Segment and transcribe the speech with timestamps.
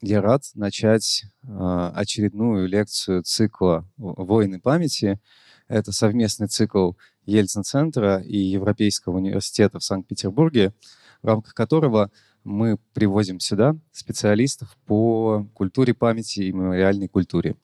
[0.00, 5.20] я рад начать а, очередную лекцию цикла «Войны памяти».
[5.68, 6.92] Это совместный цикл
[7.26, 10.72] Ельцин-центра и Европейского университета в Санкт-Петербурге,
[11.22, 12.10] в рамках которого
[12.44, 17.56] мы привозим сюда специалистов по культуре памяти и мемориальной культуре.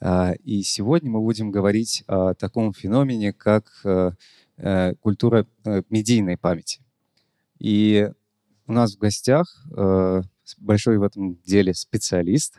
[0.00, 4.12] А, и сегодня мы будем говорить о таком феномене, как э,
[4.56, 6.80] э, культура э, медийной памяти.
[7.58, 8.10] И
[8.66, 9.64] у нас в гостях
[10.58, 12.58] большой в этом деле специалист,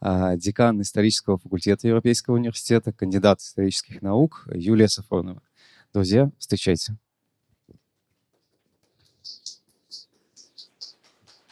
[0.00, 5.42] а, декан исторического факультета Европейского университета, кандидат исторических наук Юлия Сафронова.
[5.92, 6.96] Друзья, встречайте.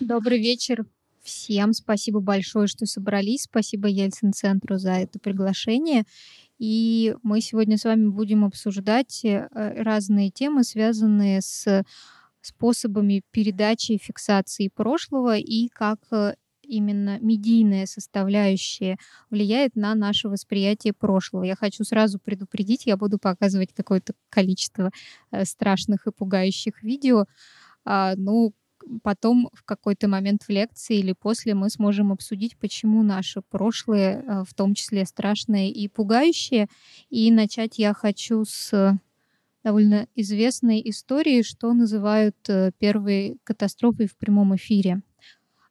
[0.00, 0.84] Добрый вечер
[1.22, 1.72] всем.
[1.72, 3.42] Спасибо большое, что собрались.
[3.42, 6.04] Спасибо Ельцин-центру за это приглашение.
[6.58, 11.84] И мы сегодня с вами будем обсуждать э, разные темы, связанные с
[12.42, 18.96] способами передачи и фиксации прошлого и как э, именно медийная составляющая
[19.30, 21.44] влияет на наше восприятие прошлого.
[21.44, 24.90] Я хочу сразу предупредить, я буду показывать какое-то количество
[25.30, 27.26] э, страшных и пугающих видео.
[27.84, 28.54] А, ну,
[29.02, 34.44] потом в какой-то момент в лекции или после мы сможем обсудить, почему наше прошлое, э,
[34.48, 36.68] в том числе страшное и пугающее.
[37.10, 38.98] И начать я хочу с
[39.64, 45.02] довольно известной истории, что называют э, первой катастрофой в прямом эфире.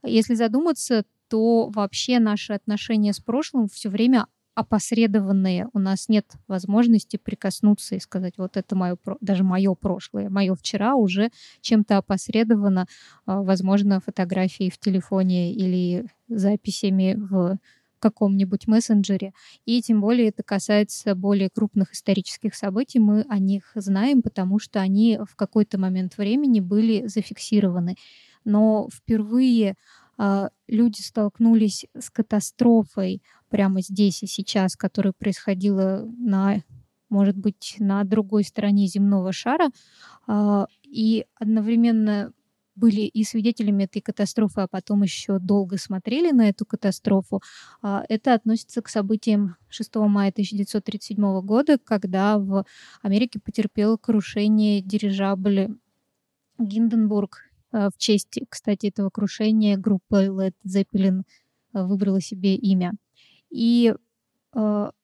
[0.03, 5.67] Если задуматься, то вообще наши отношения с прошлым все время опосредованные.
[5.73, 10.95] У нас нет возможности прикоснуться и сказать, вот это мое, даже мое прошлое, мое вчера
[10.95, 12.86] уже чем-то опосредовано,
[13.26, 17.58] а, возможно, фотографией в телефоне или записями в
[18.02, 19.31] каком-нибудь мессенджере.
[19.66, 22.99] И тем более это касается более крупных исторических событий.
[22.99, 27.95] Мы о них знаем, потому что они в какой-то момент времени были зафиксированы.
[28.43, 29.75] Но впервые
[30.17, 36.61] э, люди столкнулись с катастрофой прямо здесь и сейчас, которая происходила на
[37.09, 39.67] может быть, на другой стороне земного шара,
[40.27, 42.31] э, и одновременно
[42.81, 47.42] были и свидетелями этой катастрофы, а потом еще долго смотрели на эту катастрофу.
[47.81, 52.65] А, это относится к событиям 6 мая 1937 года, когда в
[53.03, 55.70] Америке потерпел крушение дирижабля
[56.58, 57.43] Гинденбург.
[57.71, 61.21] А, в честь, кстати, этого крушения группа Led Zeppelin
[61.73, 62.93] а, выбрала себе имя.
[63.52, 63.93] И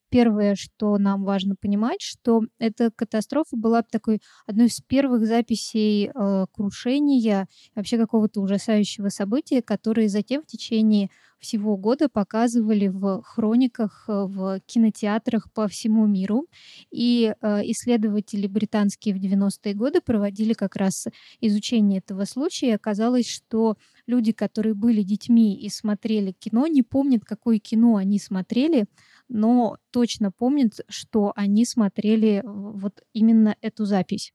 [0.10, 6.46] Первое, что нам важно понимать, что эта катастрофа была такой одной из первых записей э,
[6.54, 11.10] крушения, вообще какого-то ужасающего события, которые затем в течение
[11.40, 16.46] всего года показывали в хрониках, э, в кинотеатрах по всему миру.
[16.92, 21.08] И э, исследователи британские в 90-е годы проводили как раз
[21.42, 22.68] изучение этого случая.
[22.68, 28.20] И оказалось, что люди, которые были детьми и смотрели кино, не помнят, какое кино они
[28.20, 28.86] смотрели,
[29.30, 34.34] но точно помнит, что они смотрели вот именно эту запись.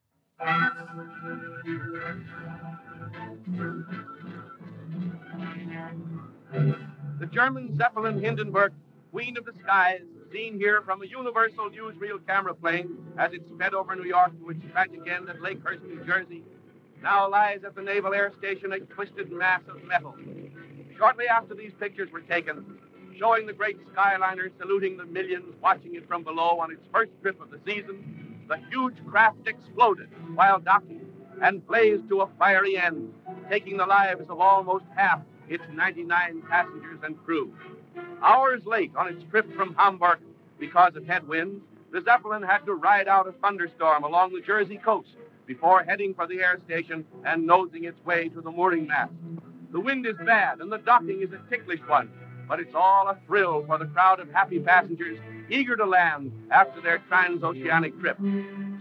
[7.19, 8.73] The German Zeppelin Hindenburg,
[9.13, 10.03] Queen of the Skies,
[10.33, 14.51] seen here from a Universal newsreel camera plane as it sped over New York to
[14.51, 16.43] its tragic end at Lakehurst, New Jersey,
[17.03, 20.17] now lies at the Naval Air Station a twisted mass of metal.
[20.97, 22.79] Shortly after these pictures were taken,
[23.19, 27.41] showing the great Skyliner saluting the millions watching it from below on its first trip
[27.41, 31.07] of the season, the huge craft exploded while docking
[31.43, 33.13] and blazed to a fiery end,
[33.51, 37.53] taking the lives of almost half its 99 passengers and crew.
[38.23, 40.21] Hours late on its trip from Hamburg
[40.59, 41.63] because of headwinds,
[41.93, 46.27] the Zeppelin had to ride out a thunderstorm along the Jersey coast before heading for
[46.27, 49.13] the air station and nosing its way to the mooring mast.
[49.73, 52.11] The wind is bad and the docking is a ticklish one,
[52.49, 56.81] but it's all a thrill for the crowd of happy passengers eager to land after
[56.81, 58.19] their transoceanic trip.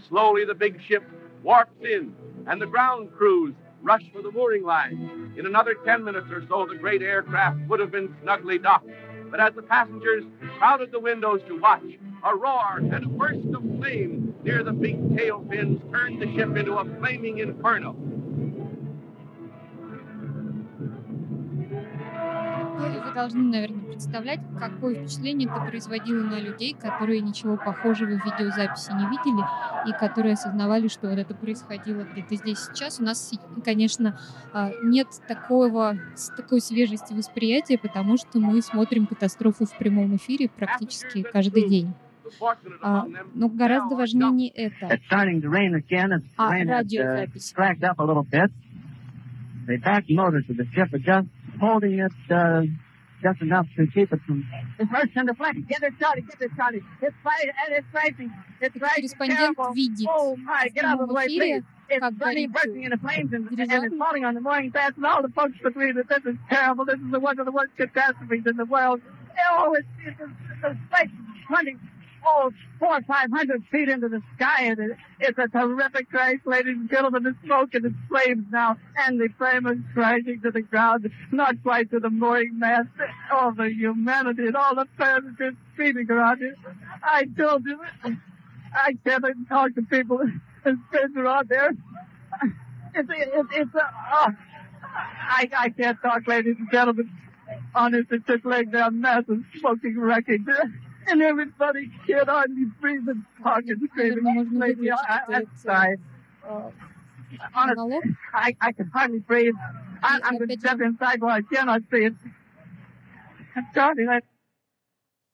[0.07, 1.03] Slowly, the big ship
[1.43, 2.13] warps in,
[2.47, 5.33] and the ground crews rush for the mooring line.
[5.37, 8.89] In another 10 minutes or so, the great aircraft would have been snugly docked.
[9.29, 10.23] But as the passengers
[10.57, 11.83] crowded the windows to watch,
[12.23, 16.55] a roar and a burst of flame near the big tail fins turned the ship
[16.55, 17.95] into a flaming inferno.
[22.81, 28.91] Вы должны, наверное, представлять, какое впечатление это производило на людей, которые ничего похожего в видеозаписи
[28.91, 29.43] не видели
[29.89, 32.99] и которые осознавали, что вот это происходило где-то здесь сейчас.
[32.99, 33.31] У нас,
[33.63, 34.19] конечно,
[34.53, 35.97] а, нет такого,
[36.35, 41.93] такой свежести восприятия, потому что мы смотрим катастрофу в прямом эфире практически каждый день.
[42.81, 44.87] А, но гораздо важнее не это,
[46.37, 47.53] а радиозапись.
[51.60, 52.62] The back motors of the ship are just holding it uh,
[53.22, 54.46] just enough to keep it from
[54.90, 55.64] burst into flames.
[55.68, 56.82] Get it, Charlie, get it, Charlie.
[57.02, 58.32] It's fighting, and it's raging.
[58.60, 59.72] It's raging Корреспондент terrible.
[59.74, 61.64] видит Oh my, в get out of the прямом way, эфире, please.
[61.88, 63.96] It's как burning, горит bursting into flames, and, and дирижабль.
[72.23, 72.47] it's it.
[72.47, 74.97] It's, it's, it's, it's like four or five hundred feet into the sky, and it,
[75.19, 77.23] it's a terrific crash, ladies and gentlemen.
[77.23, 81.61] The smoke and the flames now, and the flame is crashing to the ground, not
[81.63, 82.87] quite to the mooring mast.
[83.31, 84.87] All the humanity and all the
[85.37, 86.55] just screaming around here.
[87.03, 87.79] I told you,
[88.73, 90.21] I can't even talk to people
[90.65, 91.71] and friends are out there.
[92.93, 94.27] It's, it's, it's, oh,
[94.83, 97.09] I, I can't talk, ladies and gentlemen.
[97.73, 100.41] Honest, it took laying down massive smoking wreckage.
[101.07, 104.27] And everybody here hardly breathe and talk and scream.
[104.27, 104.67] I,
[105.07, 105.95] I, I,
[106.49, 106.71] I,
[107.55, 107.99] honestly,
[108.33, 109.55] I, I can hardly breathe.
[110.03, 112.15] I, I'm going to step inside while I cannot breathe.
[113.73, 114.19] Charlie, I,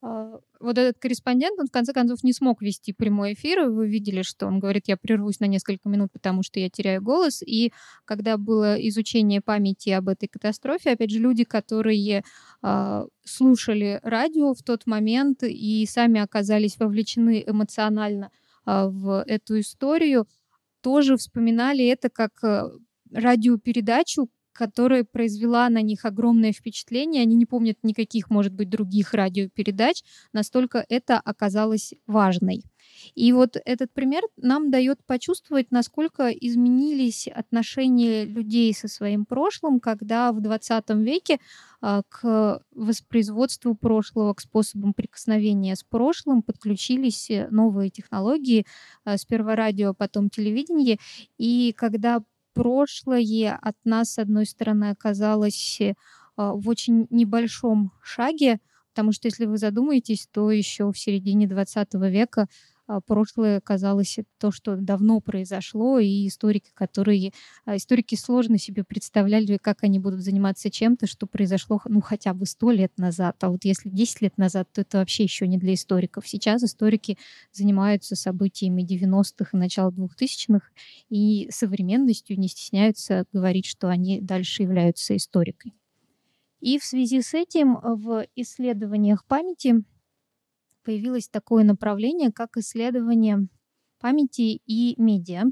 [0.02, 3.70] Вот этот корреспондент, он в конце концов не смог вести прямой эфир.
[3.70, 7.42] Вы видели, что он говорит, я прервусь на несколько минут, потому что я теряю голос.
[7.42, 7.74] И
[8.06, 12.24] когда было изучение памяти об этой катастрофе, опять же, люди, которые
[12.62, 18.32] а, слушали радио в тот момент и сами оказались вовлечены эмоционально
[18.66, 20.28] а, в эту историю,
[20.82, 22.72] тоже вспоминали это как а,
[23.12, 27.22] радиопередачу, которая произвела на них огромное впечатление.
[27.22, 30.02] Они не помнят никаких, может быть, других радиопередач.
[30.34, 32.64] Настолько это оказалось важной.
[33.14, 40.32] И вот этот пример нам дает почувствовать, насколько изменились отношения людей со своим прошлым, когда
[40.32, 41.40] в 20 веке
[41.80, 48.66] а, к воспроизводству прошлого, к способам прикосновения с прошлым подключились э, новые технологии,
[49.04, 50.98] а, сперва радио, потом телевидение.
[51.38, 52.24] И когда
[52.58, 55.94] прошлое от нас, с одной стороны, оказалось э,
[56.36, 58.60] в очень небольшом шаге,
[58.90, 62.48] потому что, если вы задумаетесь, то еще в середине 20 века
[63.06, 67.32] прошлое казалось то, что давно произошло, и историки, которые...
[67.66, 72.46] а, Историки сложно себе представляли, как они будут заниматься чем-то, что произошло ну, хотя бы
[72.46, 73.38] сто лет назад.
[73.42, 76.28] А вот если 10 лет назад, то это вообще еще не для историков.
[76.28, 77.18] Сейчас историки
[77.52, 80.68] занимаются событиями 90-х и начала 2000-х,
[81.10, 85.74] и современностью не стесняются говорить, что они дальше являются историкой.
[86.60, 89.84] И в связи с этим в исследованиях памяти
[90.88, 93.50] появилось такое направление, как исследование
[94.00, 95.44] памяти и медиа.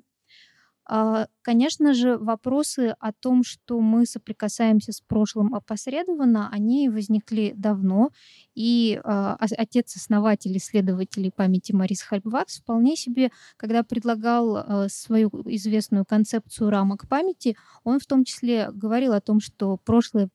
[0.87, 8.11] А, Конечно же, вопросы о том, что мы соприкасаемся с прошлым опосредованно, они возникли давно.
[8.55, 16.05] И а, ос- отец-основатель исследователей памяти Марис Хальбвакс вполне себе, когда предлагал а, свою известную
[16.05, 20.29] концепцию рамок памяти, он в том числе говорил о том, что прошлое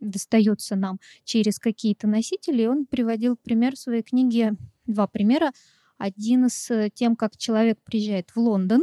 [0.00, 2.62] достается нам через какие-то носители.
[2.62, 4.54] И он приводил пример в своей книге,
[4.86, 5.52] два примера.
[5.98, 8.82] Один с тем, как человек приезжает в Лондон,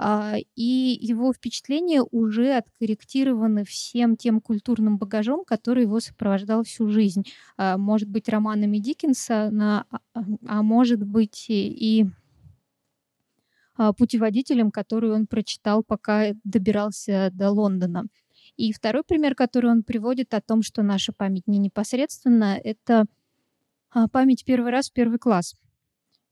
[0.00, 7.24] а, и его впечатления уже откорректированы всем тем культурным багажом, который его сопровождал всю жизнь.
[7.56, 9.84] А, Может быть, романами Диккенса, а-
[10.46, 12.06] а может быть и
[13.96, 18.06] путеводителем, который он прочитал, пока добирался до Лондона.
[18.58, 23.04] И второй пример, который он приводит о том, что наша память не непосредственно, это
[23.90, 25.54] а, память первый раз в первый класс.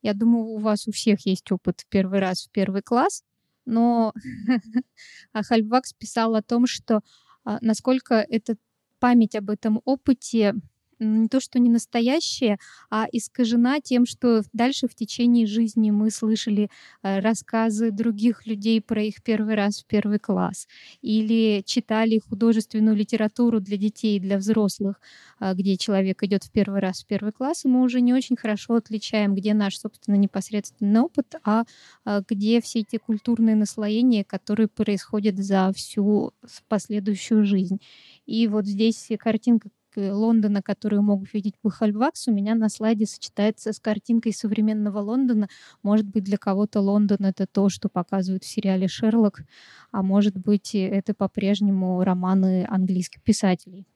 [0.02, 3.22] Я думаю, у вас у всех есть опыт первый раз в первый класс,
[3.64, 4.12] но
[5.32, 7.00] а Хальбвакс писал о том, что
[7.44, 8.56] а, насколько эта
[8.98, 10.54] память об этом опыте
[10.98, 12.58] не то, что не настоящая,
[12.90, 16.70] а искажена тем, что дальше в течение жизни мы слышали
[17.02, 20.66] э, рассказы других людей про их первый раз в первый класс
[21.02, 25.00] или читали художественную литературу для детей и для взрослых,
[25.38, 28.36] а, где человек идет в первый раз в первый класс, и мы уже не очень
[28.36, 31.64] хорошо отличаем, где наш, собственно, непосредственный опыт, а
[32.04, 36.32] а, где все эти культурные наслоения, которые происходят за всю
[36.68, 37.80] последующую жизнь.
[38.26, 43.80] И вот здесь картинка Лондона, которую мог видеть Бухальвакс, у меня на слайде сочетается с
[43.80, 45.48] картинкой современного Лондона.
[45.82, 49.42] Может быть, для кого-то Лондон— это то, что показывают в сериале «Шерлок»,
[49.90, 53.86] а может быть, это по-прежнему романы английских писателей.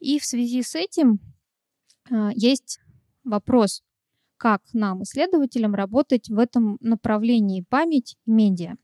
[0.00, 1.20] И в связи с этим
[2.10, 2.80] а, есть
[3.24, 3.82] вопрос,
[4.36, 8.76] как нам, исследователям, работать в этом направлении память и медиа.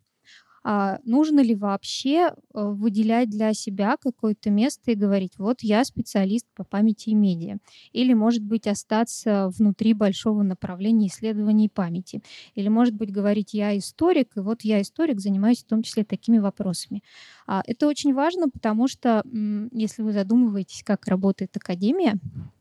[0.63, 6.47] А нужно ли вообще э, выделять для себя какое-то место и говорить, вот я специалист
[6.55, 7.57] по памяти и медиа.
[7.93, 12.23] Или, может быть, остаться внутри большого направления исследований памяти.
[12.55, 16.39] Или, может быть, говорить, я историк, и вот я историк, занимаюсь в том числе такими
[16.39, 17.03] вопросами.
[17.47, 19.23] А это очень важно, потому что,
[19.73, 22.15] если вы задумываетесь, как работает академия,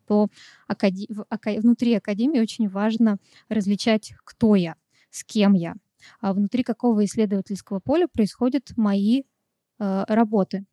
[0.07, 0.27] то
[0.67, 3.17] внутри академии очень важно
[3.49, 4.75] различать, кто я,
[5.11, 5.75] с кем я,
[6.21, 10.65] внутри какого исследовательского поля происходят мои э, работы.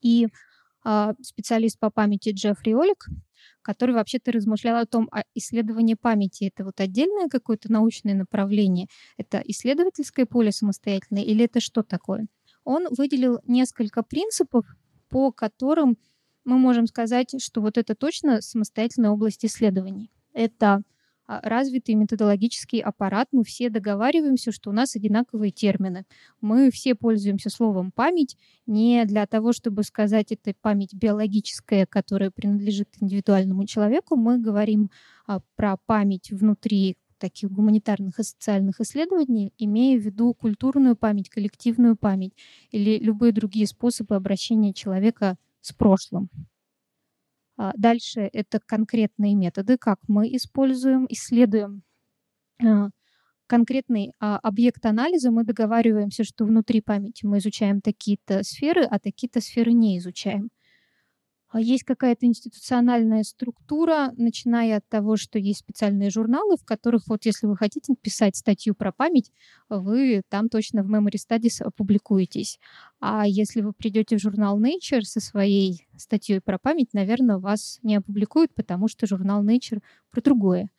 [0.00, 0.28] И
[0.84, 3.06] э, специалист по памяти Джеффри Олик,
[3.62, 9.42] который вообще-то размышлял о том, а исследование памяти это вот отдельное какое-то научное направление, это
[9.44, 12.26] исследовательское поле самостоятельное или это что такое?
[12.64, 14.66] Он выделил несколько принципов,
[15.08, 15.96] по которым
[16.44, 20.10] мы можем сказать, что вот это точно самостоятельная область исследований.
[20.32, 20.80] Это а,
[21.26, 26.04] развитый методологический аппарат, мы все договариваемся, что у нас одинаковые термины.
[26.40, 32.88] Мы все пользуемся словом «память» не для того, чтобы сказать, это память биологическая, которая принадлежит
[33.00, 34.16] индивидуальному человеку.
[34.16, 34.90] Мы говорим
[35.26, 41.96] а, про память внутри таких гуманитарных и социальных исследований, имея в виду культурную память, коллективную
[41.96, 42.34] память
[42.70, 46.28] или любые другие способы обращения человека с прошлым.
[47.56, 51.82] А, дальше это конкретные методы, как мы используем, исследуем
[52.62, 52.88] а,
[53.46, 55.30] конкретный а, объект анализа.
[55.30, 60.50] Мы договариваемся, что внутри памяти мы изучаем такие-то сферы, а такие-то сферы не изучаем.
[61.54, 67.24] А есть какая-то институциональная структура, начиная от того, что есть специальные журналы, в которых вот
[67.26, 69.30] если вы хотите писать статью про память,
[69.68, 72.58] вы там точно в Memory Studies опубликуетесь.
[72.98, 77.94] А если вы придете в журнал Nature со своей статьей про память, наверное, вас не
[77.94, 79.80] опубликуют, потому что журнал Nature
[80.10, 80.70] про другое.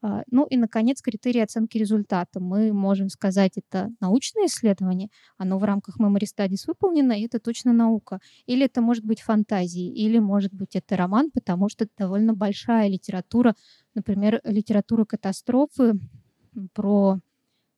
[0.00, 2.40] А, ну и, наконец, критерии оценки результата.
[2.40, 7.72] Мы можем сказать, это научное исследование, оно в рамках Memory Studies выполнено, и это точно
[7.72, 8.20] наука.
[8.46, 12.88] Или это может быть фантазией, или, может быть, это роман, потому что это довольно большая
[12.88, 13.54] литература,
[13.94, 15.94] например, литература катастрофы
[16.74, 17.18] про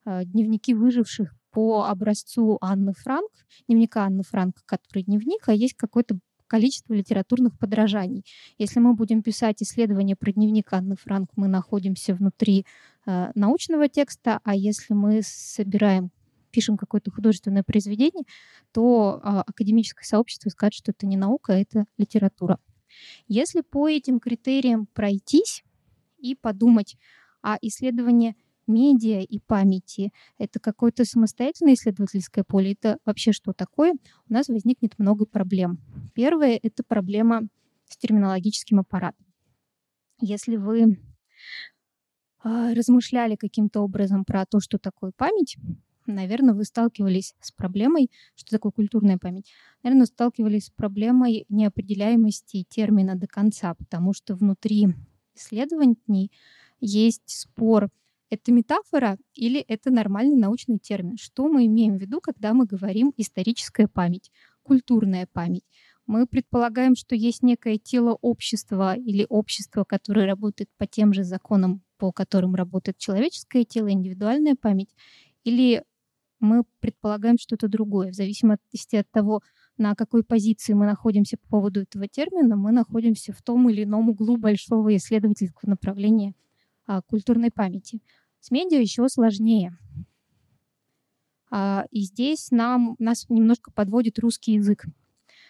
[0.04, 3.30] э, дневники выживших по образцу Анны Франк,
[3.66, 6.18] дневника Анны Франк, который дневник, а есть какой-то
[6.50, 8.24] количество литературных подражаний.
[8.58, 12.66] Если мы будем писать исследование про дневник Анны Франк, мы находимся внутри
[13.06, 16.10] э, научного текста, а если мы собираем
[16.50, 18.24] пишем какое-то художественное произведение,
[18.72, 22.58] то э, академическое сообщество скажет, что это не наука, а это литература.
[23.28, 25.62] Если по этим критериям пройтись
[26.18, 26.96] и подумать,
[27.42, 28.34] а исследование
[28.70, 33.94] медиа и памяти, это какое-то самостоятельное исследовательское поле, это вообще что такое,
[34.28, 35.78] у нас возникнет много проблем.
[36.14, 37.42] Первое— это проблема
[37.86, 39.26] с терминологическим аппаратом.
[40.20, 40.98] Если вы
[42.42, 45.56] а, размышляли каким-то образом про то, что такое память,
[46.06, 49.52] наверное, вы сталкивались с проблемой, что такое культурная память.
[49.82, 54.88] Наверное, сталкивались с проблемой неопределяемости термина до конца, потому что внутри
[55.34, 56.30] исследований
[56.80, 57.90] есть спор
[58.30, 61.16] это метафора или это нормальный научный термин?
[61.18, 64.30] Что мы имеем в виду, когда мы говорим историческая память,
[64.62, 65.64] культурная память?
[66.06, 71.82] Мы предполагаем, что есть некое тело общества или общество, которое работает по тем же законам,
[71.98, 74.90] по которым работает человеческое тело, индивидуальная память,
[75.44, 75.84] или
[76.40, 78.10] мы предполагаем что-то другое.
[78.10, 79.42] В зависимости от того,
[79.76, 84.08] на какой позиции мы находимся по поводу этого термина, мы находимся в том или ином
[84.08, 86.34] углу большого исследовательского направления
[86.86, 88.00] а, культурной памяти.
[88.40, 89.76] С медиа еще сложнее.
[91.50, 94.86] А, и здесь нам, нас немножко подводит русский язык,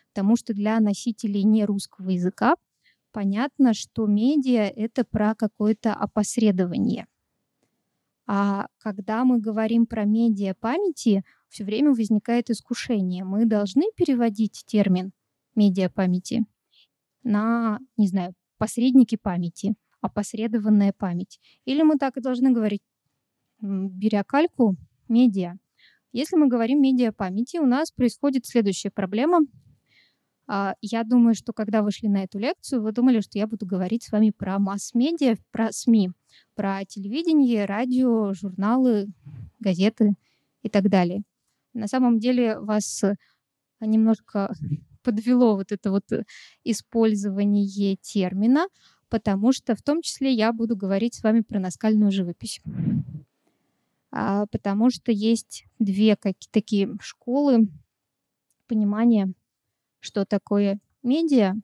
[0.08, 2.56] потому что для носителей не русского языка
[3.12, 7.06] понятно, что медиа— это про какое-то опосредование.
[8.26, 13.24] А когда мы говорим про медиа памяти, все время возникает искушение.
[13.24, 15.12] Мы должны переводить термин
[15.54, 16.44] медиа памяти
[17.22, 21.40] на, не знаю, посредники памяти— опосредованная память.
[21.64, 22.82] Или мы так и должны говорить,
[23.60, 24.76] беря кальку,
[25.08, 25.54] медиа.
[26.12, 29.40] Если мы говорим медиа памяти, у нас происходит следующая проблема.
[30.48, 33.66] А, я думаю, что когда вы шли на эту лекцию, вы думали, что я буду
[33.66, 36.10] говорить с вами про масс-медиа, про СМИ,
[36.56, 39.06] про телевидение, радио, журналы,
[39.60, 40.14] газеты
[40.62, 41.22] и так далее.
[41.72, 43.04] На самом деле вас
[43.80, 44.52] немножко
[45.04, 46.10] подвело вот это вот
[46.64, 48.66] использование термина,
[49.10, 52.60] потому что в том числе я буду говорить с вами про наскальную живопись.
[54.12, 57.68] А, потому что есть две какие такие школы
[58.66, 59.32] понимания,
[60.00, 61.54] что такое медиа.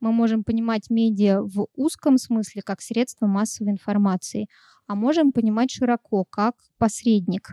[0.00, 4.48] Мы можем понимать медиа в узком смысле как средство массовой информации,
[4.86, 7.50] а можем понимать широко как посредник.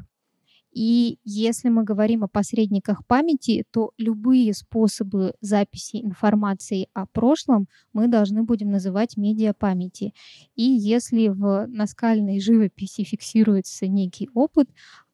[0.77, 8.07] И если мы говорим о посредниках памяти, то любые способы записи информации о прошлом мы
[8.07, 10.13] должны будем называть медиа памяти.
[10.55, 14.69] И если в наскальной живописи фиксируется некий опыт,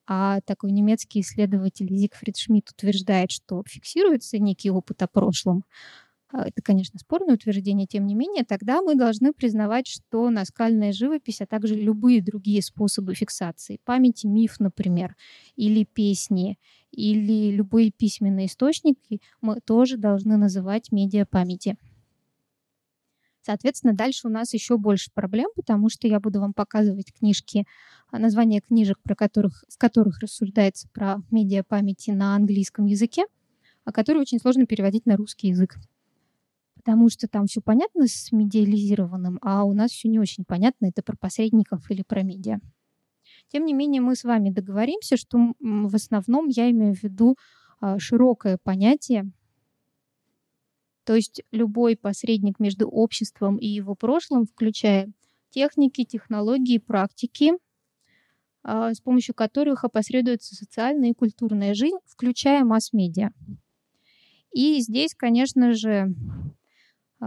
[0.05, 5.63] а такой немецкий исследователь Зигфрид Шмидт утверждает, что фиксируется некий опыт о прошлом,
[6.41, 11.45] это, конечно, спорное утверждение, тем не менее, тогда мы должны признавать, что наскальная живопись, а
[11.45, 15.15] также любые другие способы фиксации, памяти, миф, например,
[15.55, 16.57] или песни,
[16.91, 21.77] или любые письменные источники, мы тоже должны называть медиапамяти.
[23.45, 27.65] Соответственно, дальше у нас еще больше проблем, потому что я буду вам показывать книжки,
[28.09, 33.25] а, названия книжек, про которых, в которых рассуждается про медиапамяти на английском языке,
[33.85, 35.75] а которые очень сложно переводить на русский язык
[36.83, 41.01] потому что там все понятно с медиализированным, а у нас все не очень понятно, это
[41.01, 42.59] про посредников или про медиа.
[43.47, 47.37] Тем не менее, мы с вами договоримся, что в основном я имею в виду
[47.79, 49.31] а, широкое понятие,
[51.05, 55.11] то есть любой посредник между обществом и его прошлым, включая
[55.51, 57.53] техники, технологии, практики,
[58.63, 63.31] а, с помощью которых опосредуется социальная и культурная жизнь, включая масс-медиа.
[64.53, 66.13] И здесь, конечно же,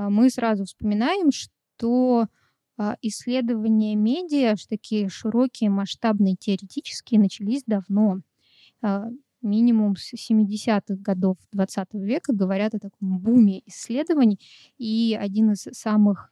[0.08, 2.26] мы сразу вспоминаем, что
[2.78, 8.20] а, исследования медиа, такие широкие, масштабные, теоретические, начались давно.
[8.82, 9.06] А,
[9.40, 14.38] минимум с 70-х годов 20 века говорят о таком буме исследований.
[14.76, 16.30] И один из самых,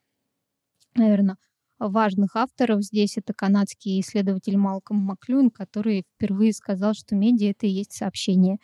[0.94, 1.36] наверное,
[1.78, 7.70] важных авторов здесь это канадский исследователь Малком Маклюн, который впервые сказал, что медиа— это и
[7.70, 8.58] есть сообщение.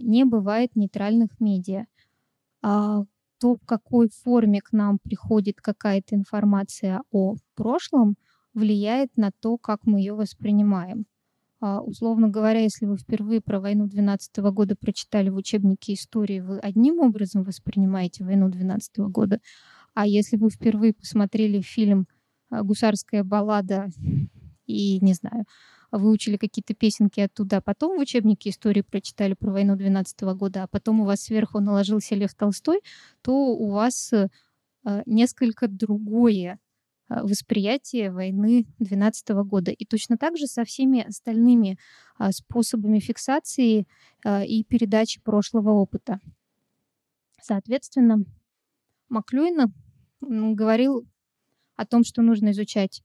[0.00, 1.86] Не бывает нейтральных медиа
[3.40, 8.16] то, в какой форме к нам приходит какая-то информация о прошлом,
[8.54, 11.06] влияет на то, как мы ее воспринимаем.
[11.60, 16.58] А, условно говоря, если вы впервые про войну 12 года прочитали в учебнике истории, вы
[16.58, 19.40] одним образом воспринимаете войну 12 года,
[19.94, 22.06] а если вы впервые посмотрели фильм
[22.50, 23.88] а, «Гусарская баллада»
[24.66, 25.44] и, не знаю,
[25.92, 30.66] выучили какие-то песенки оттуда, а потом в учебнике истории прочитали про войну 12 года, а
[30.68, 32.80] потом у вас сверху наложился Лев Толстой,
[33.22, 34.28] то у вас э,
[35.06, 36.58] несколько другое
[37.08, 39.70] э, восприятие войны 12 года.
[39.72, 41.78] И точно так же со всеми остальными
[42.18, 43.86] а, способами фиксации
[44.46, 46.20] и передачи прошлого опыта.
[47.42, 48.24] Соответственно,
[49.08, 49.72] Маклюин
[50.20, 51.06] говорил
[51.76, 53.02] о том, что нужно изучать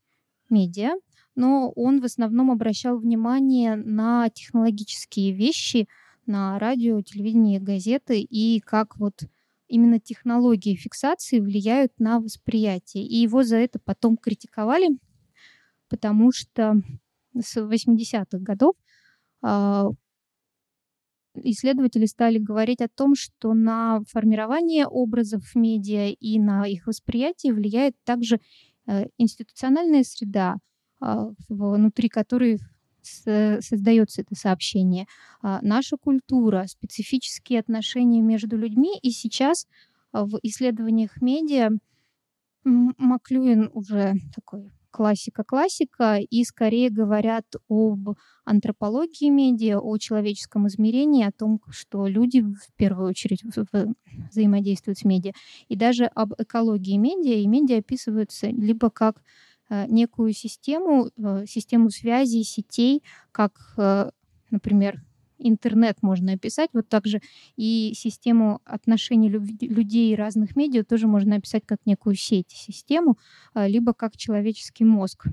[0.49, 0.95] медиа,
[1.35, 5.87] но он в основном обращал внимание на технологические вещи,
[6.25, 9.23] на радио, телевидение, газеты и как вот
[9.67, 13.05] именно технологии фиксации влияют на восприятие.
[13.05, 14.97] И его за это потом критиковали,
[15.89, 16.81] потому что
[17.37, 18.75] с 80-х годов
[19.43, 19.83] э,
[21.35, 27.95] исследователи стали говорить о том, что на формирование образов медиа и на их восприятие влияет
[28.03, 28.39] также
[28.87, 30.57] э, институциональная среда, а,
[31.49, 32.59] внутри которой
[33.05, 35.05] создается это сообщение,
[35.41, 38.97] а, наша культура, специфические отношения между людьми.
[39.01, 39.67] И сейчас
[40.11, 41.69] а, в исследованиях медиа
[42.63, 48.15] Маклюин уже такой классика-классика, и скорее говорят об
[48.45, 53.43] антропологии медиа, о человеческом измерении, о том, что люди в первую очередь
[54.31, 55.33] взаимодействуют с медиа,
[55.67, 59.21] и даже об экологии медиа, и медиа описываются либо как
[59.69, 64.11] некую систему, э, систему связи, сетей, как, э,
[64.51, 65.01] например,
[65.37, 67.21] интернет можно описать, вот также
[67.57, 73.17] и систему отношений людей разных медиа тоже можно описать как некую сеть, систему,
[73.53, 75.25] либо как человеческий мозг.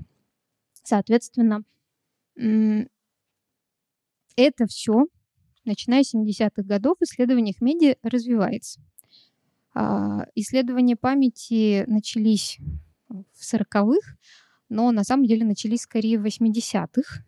[0.83, 1.63] Соответственно,
[4.35, 5.05] это все,
[5.65, 8.81] начиная с 70-х годов, в исследованиях медиа развивается.
[9.75, 12.59] А, исследования памяти начались
[13.33, 14.17] в 40-х,
[14.69, 17.23] но на самом деле начались скорее в 80-х,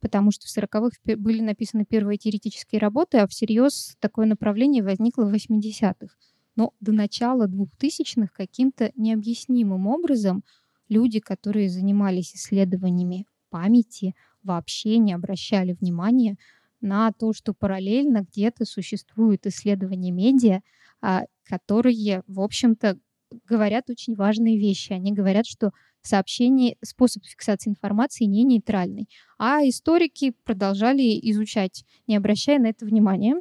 [0.00, 5.34] потому что в 40-х были написаны первые теоретические работы, а всерьез такое направление возникло в
[5.34, 6.14] 80-х.
[6.56, 10.44] Но до начала 2000-х каким-то необъяснимым образом
[10.88, 16.36] люди, которые занимались исследованиями памяти, вообще не обращали внимания
[16.80, 20.60] на то, что параллельно где-то существуют исследования медиа,
[21.00, 22.98] а, которые, в общем-то,
[23.46, 24.92] говорят очень важные вещи.
[24.92, 25.70] Они говорят, что
[26.02, 29.08] сообщение, способ фиксации информации не нейтральный.
[29.38, 33.36] А историки продолжали изучать, не обращая на это внимания.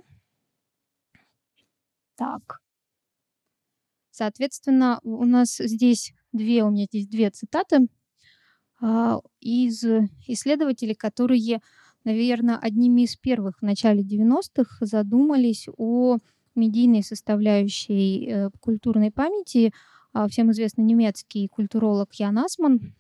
[2.15, 2.59] Так.
[4.11, 7.87] Соответственно, у нас здесь две, у меня здесь две цитаты
[8.79, 9.83] а, из
[10.27, 11.61] исследователей, которые
[12.03, 16.17] наверное, одними из первых в начале 90-х задумались о
[16.61, 19.73] медийной составляющей э, культурной памяти.
[20.13, 22.93] А, всем известный немецкий культуролог Ян Асман.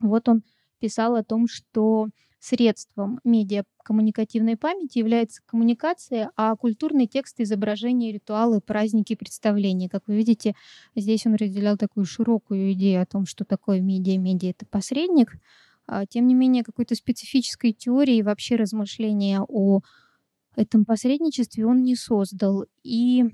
[0.00, 0.42] Вот он
[0.78, 9.14] писал о том, что средством медиакоммуникативной памяти является коммуникация, а культурный текст— изображения, ритуалы, праздники,
[9.14, 9.90] представления.
[9.90, 10.54] Как вы видите,
[10.96, 14.18] здесь он разделял такую широкую идею о том, что такое медиа.
[14.18, 15.34] Медиа— это посредник.
[15.86, 19.80] А, тем не менее, какой-то специфической теории и вообще размышления о
[20.60, 22.64] этом посредничестве он не создал.
[22.82, 23.24] И,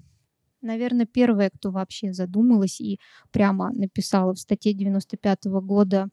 [0.62, 2.98] наверное, первая, кто вообще задумалась и
[3.30, 6.08] прямо написала в статье 95 -го года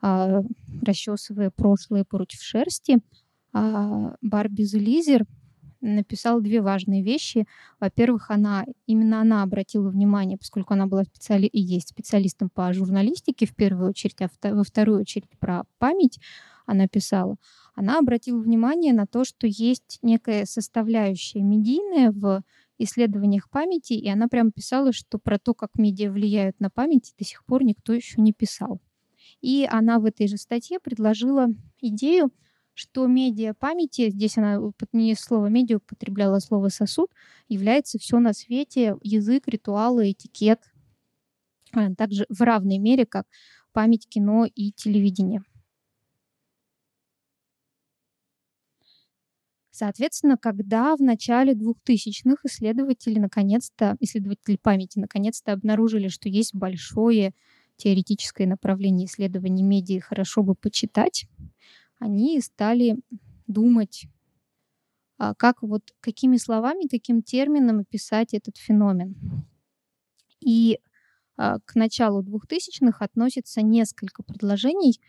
[0.00, 0.42] а,
[0.82, 2.98] расчесывая прошлое против шерсти,
[3.52, 5.24] а Барби Зелизер
[5.80, 7.46] написала две важные вещи.
[7.80, 11.46] Во-первых, она, именно она обратила внимание, поскольку она была специали...
[11.46, 16.18] и есть специалистом по журналистике в первую очередь, а во вторую очередь про память
[16.66, 17.36] она писала,
[17.74, 22.42] она обратила внимание на то, что есть некая составляющая медийная в
[22.78, 27.24] исследованиях памяти, и она прямо писала, что про то, как медиа влияют на память, до
[27.24, 28.80] сих пор никто еще не писал.
[29.40, 31.48] И она в этой же статье предложила
[31.80, 32.32] идею,
[32.74, 34.58] что медиа памяти, здесь она
[34.92, 37.10] не слово медиа употребляла, слово сосуд,
[37.48, 40.60] является все на свете, язык, ритуалы, этикет,
[41.72, 43.26] а также в равной мере, как
[43.72, 45.42] память кино и телевидение.
[49.76, 57.34] Соответственно, когда в начале 2000-х исследователи наконец-то, исследователи памяти наконец-то обнаружили, что есть большое
[57.74, 61.26] теоретическое направление исследований медиа хорошо бы почитать,
[61.98, 62.98] они стали
[63.48, 64.06] думать,
[65.18, 69.16] а, как вот какими словами, каким термином описать этот феномен.
[70.38, 70.78] И
[71.36, 75.00] а, к началу 2000-х относится несколько предложений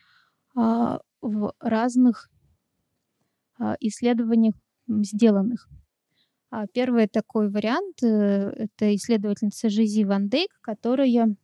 [0.55, 2.31] а, в разных
[3.79, 4.55] исследованиях
[4.87, 5.67] сделанных.
[6.73, 8.07] Первый такой вариант э,—
[8.57, 11.35] это исследовательница Жизи Ван Дейк, которая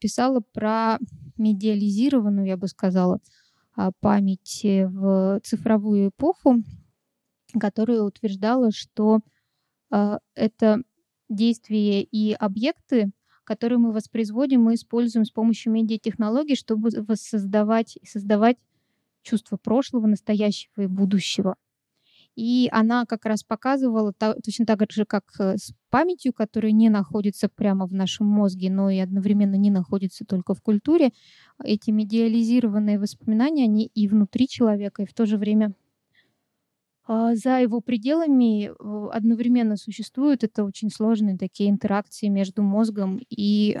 [0.00, 0.98] писала про
[1.38, 3.20] медиализированную, я бы сказала,
[3.74, 6.56] а, память в цифровую эпоху,
[7.58, 9.20] которая утверждала, что
[9.90, 10.82] а, это
[11.28, 13.10] действия и объекты,
[13.44, 18.58] которые мы воспроизводим, мы используем с помощью медиатехнологий, чтобы воссоздавать создавать
[19.22, 21.56] чувство прошлого, настоящего и будущего.
[22.34, 27.48] И она как раз показывала точно так же, как э, с памятью, которая не находится
[27.48, 31.10] прямо в нашем мозге, но и одновременно не находится только в культуре.
[31.62, 35.74] Эти медиализированные воспоминания, они и внутри человека, и в то же время
[37.04, 40.42] а, за его пределами э, одновременно существуют.
[40.42, 43.78] Это очень сложные такие интеракции между мозгом и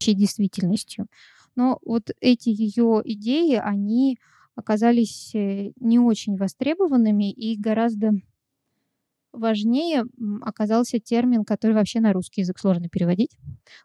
[0.00, 1.06] действительностью.
[1.56, 4.18] Но вот эти ее идеи, они
[4.54, 8.12] оказались э, не очень востребованными и гораздо
[9.32, 10.04] важнее
[10.42, 13.36] оказался термин, который вообще на русский язык сложно переводить.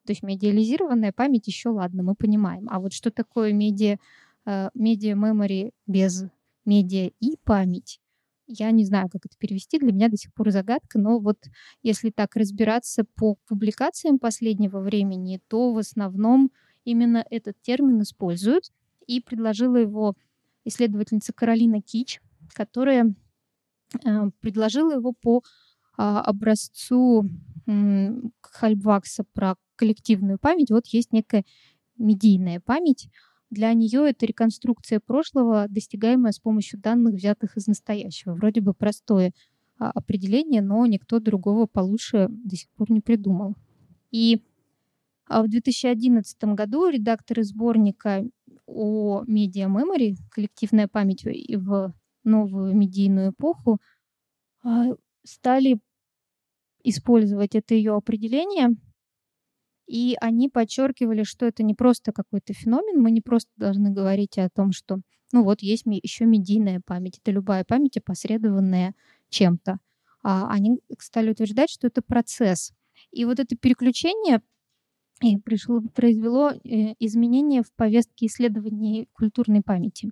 [0.05, 2.67] То есть медиализированная память еще ладно, мы понимаем.
[2.69, 3.97] А вот что такое медиа,
[4.45, 6.25] э, медиа memory без
[6.65, 7.99] медиа и память,
[8.47, 11.37] я не знаю, как это перевести, для меня до сих пор загадка, но вот
[11.81, 16.51] если так разбираться по публикациям последнего времени, то в основном
[16.85, 18.71] именно этот термин используют
[19.07, 20.15] и предложила его
[20.65, 22.21] исследовательница Каролина Кич,
[22.53, 23.13] которая
[24.05, 25.43] э, предложила его по
[25.97, 27.29] а, образцу
[28.41, 30.71] Хальбвакса про коллективную память.
[30.71, 31.45] Вот есть некая
[31.97, 33.09] медийная память.
[33.49, 38.33] Для нее это реконструкция прошлого, достигаемая с помощью данных, взятых из настоящего.
[38.33, 39.33] Вроде бы простое
[39.77, 43.55] а, определение, но никто другого получше до сих пор не придумал.
[44.11, 44.43] И
[45.41, 48.23] в 2011 году редакторы сборника
[48.67, 51.93] о медиа memory, коллективная память в
[52.23, 53.79] новую медийную эпоху,
[54.63, 55.79] а, стали
[56.83, 58.69] использовать это ее определение,
[59.87, 64.49] и они подчеркивали, что это не просто какой-то феномен, мы не просто должны говорить о
[64.49, 64.99] том, что,
[65.31, 68.95] ну вот, есть еще медийная память, это любая память, опосредованная
[69.29, 69.79] чем-то.
[70.23, 72.71] А они стали утверждать, что это процесс.
[73.11, 74.41] И вот это переключение
[75.23, 80.11] и пришло, произвело э, изменения в повестке исследований культурной памяти.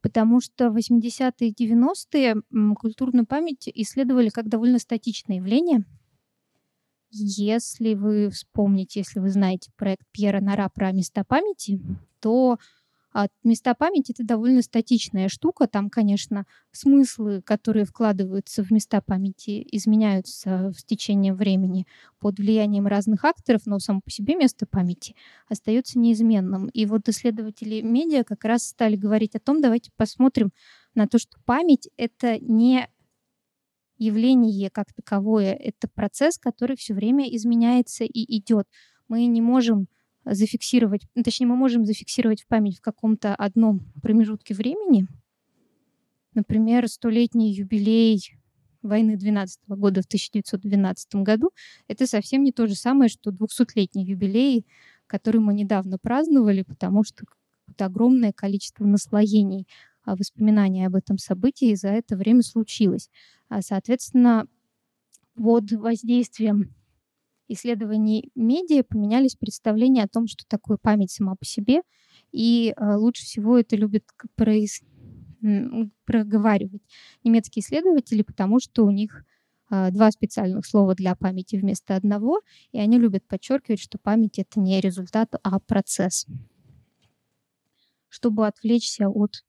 [0.00, 2.42] Потому что в 80-е и 90-е
[2.74, 5.84] культурную память исследовали как довольно статичное явление.
[7.10, 11.80] Если вы вспомните, если вы знаете проект Пьера Нара про места памяти,
[12.20, 12.58] то
[13.12, 15.66] а места памяти— это довольно статичная штука.
[15.66, 21.86] Там, конечно, смыслы, которые вкладываются в места памяти, изменяются в течение времени
[22.18, 25.14] под влиянием разных акторов, но само по себе место памяти
[25.48, 26.68] остается неизменным.
[26.68, 30.52] И вот исследователи медиа как раз стали говорить о том, давайте посмотрим,
[30.94, 32.88] на то, что память— это не
[33.98, 38.66] явление как таковое, это процесс, который все время изменяется и идет.
[39.08, 39.86] Мы не можем
[40.24, 45.06] зафиксировать, ну, точнее, мы можем зафиксировать в память в каком-то одном промежутке времени,
[46.34, 48.36] например, столетний юбилей
[48.82, 51.50] войны 12 -го года в 1912 году,
[51.88, 54.66] это совсем не то же самое, что 200-летний юбилей,
[55.06, 57.24] который мы недавно праздновали, потому что
[57.78, 59.66] огромное количество наслоений
[60.04, 63.08] а, воспоминаний об этом событии за это время случилось.
[63.48, 64.46] А, соответственно,
[65.34, 66.74] под воздействием
[67.52, 71.82] исследований медиа поменялись представления о том, что такое память сама по себе,
[72.32, 74.80] и а, лучше всего это любят произ...
[76.04, 76.82] проговаривать
[77.24, 79.24] немецкие исследователи, потому что у них
[79.70, 84.78] два специальных слова для памяти вместо одного, и они любят подчеркивать, что память это не
[84.82, 86.26] результат, а процесс.
[88.10, 89.44] Чтобы отвлечься от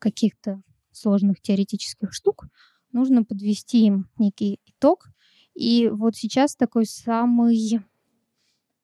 [0.00, 2.48] каких-то сложных теоретических штук,
[2.90, 5.08] нужно подвести им некий итог.
[5.54, 7.80] И вот сейчас такой самый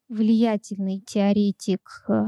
[0.09, 2.25] влиятельный теоретик э,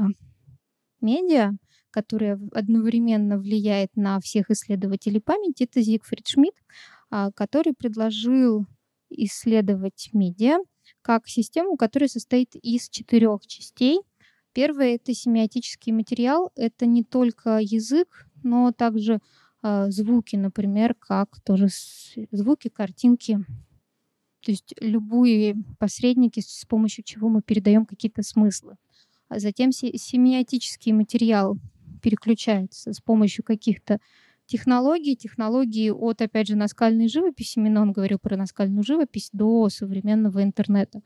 [1.01, 1.51] медиа,
[1.91, 6.55] который одновременно влияет на всех исследователей памяти, это Зигфрид Шмидт,
[7.11, 8.65] а, который предложил
[9.09, 10.57] исследовать медиа
[11.01, 13.99] как систему, которая состоит из четырех частей.
[14.53, 16.51] Первое— это семиотический материал.
[16.55, 19.19] Это не только язык, но также
[19.61, 21.67] э, звуки, например, как тоже
[22.31, 23.45] звуки, картинки.
[24.43, 28.75] То есть любые посредники, с помощью чего мы передаем какие-то смыслы.
[29.29, 31.57] А затем семиотический материал
[32.01, 33.99] переключается с помощью каких-то
[34.45, 41.01] технологий, технологии от, опять же, наскальной живописи, Минон говорил про наскальную живопись, до современного интернета.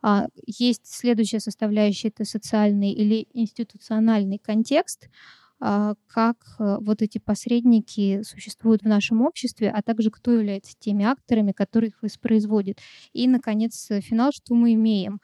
[0.00, 5.08] А есть следующая составляющая, это социальный или институциональный контекст–
[5.62, 11.52] как э, вот эти посредники существуют в нашем обществе, а также кто является теми акторами,
[11.52, 12.78] которые их воспроизводят.
[13.12, 15.20] И, наконец, финал, что мы имеем.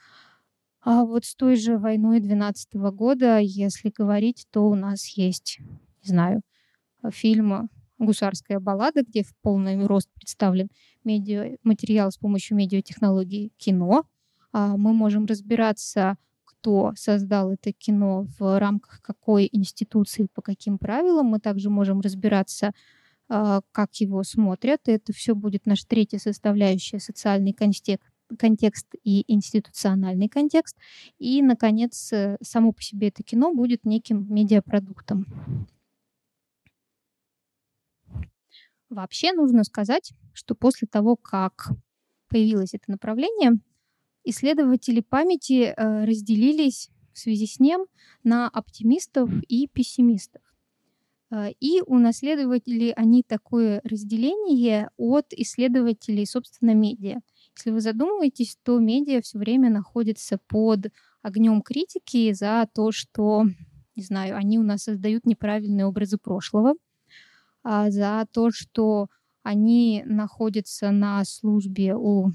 [0.81, 5.59] А вот с той же войной 12 года, если говорить, то у нас есть,
[6.05, 6.43] не знаю,
[7.11, 10.69] фильм «Гусарская баллада», где в полный рост представлен
[11.03, 14.05] медиа, материал с помощью медиатехнологий кино.
[14.53, 16.17] А мы можем разбираться
[16.61, 21.27] кто создал это кино, в рамках какой институции, по каким правилам.
[21.27, 22.73] Мы также можем разбираться,
[23.29, 24.81] а, как его смотрят.
[24.87, 28.03] Это все будет наша третья составляющая социальный контекст
[28.39, 30.77] контекст и институциональный контекст.
[31.19, 35.25] И, наконец, э, само по себе это кино будет неким медиапродуктом.
[38.91, 41.71] Вообще нужно сказать, что после того, как
[42.29, 43.53] появилось это направление,
[44.25, 47.87] исследователи памяти э, разделились в связи с ним
[48.25, 50.43] на оптимистов и пессимистов.
[51.31, 57.21] Э, и унаследовали они такое разделение от исследователей, собственно, медиа.
[57.57, 63.45] Если вы задумываетесь, то медиа все время находится под огнем критики за то, что,
[63.97, 66.75] не знаю, они у нас создают неправильные образы прошлого,
[67.63, 69.09] а за то, что
[69.43, 72.33] они находятся на службе у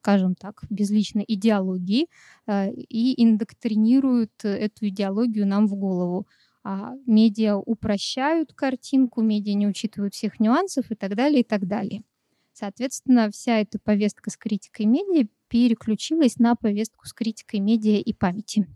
[0.00, 2.08] скажем так, безличной идеологии
[2.46, 6.26] э, и индоктринируют эту идеологию нам в голову.
[6.62, 12.02] А медиа упрощают картинку, медиа не учитывают всех нюансов и так далее, и так далее.
[12.52, 18.66] Соответственно, вся эта повестка с критикой медиа переключилась на повестку с критикой медиа и памяти.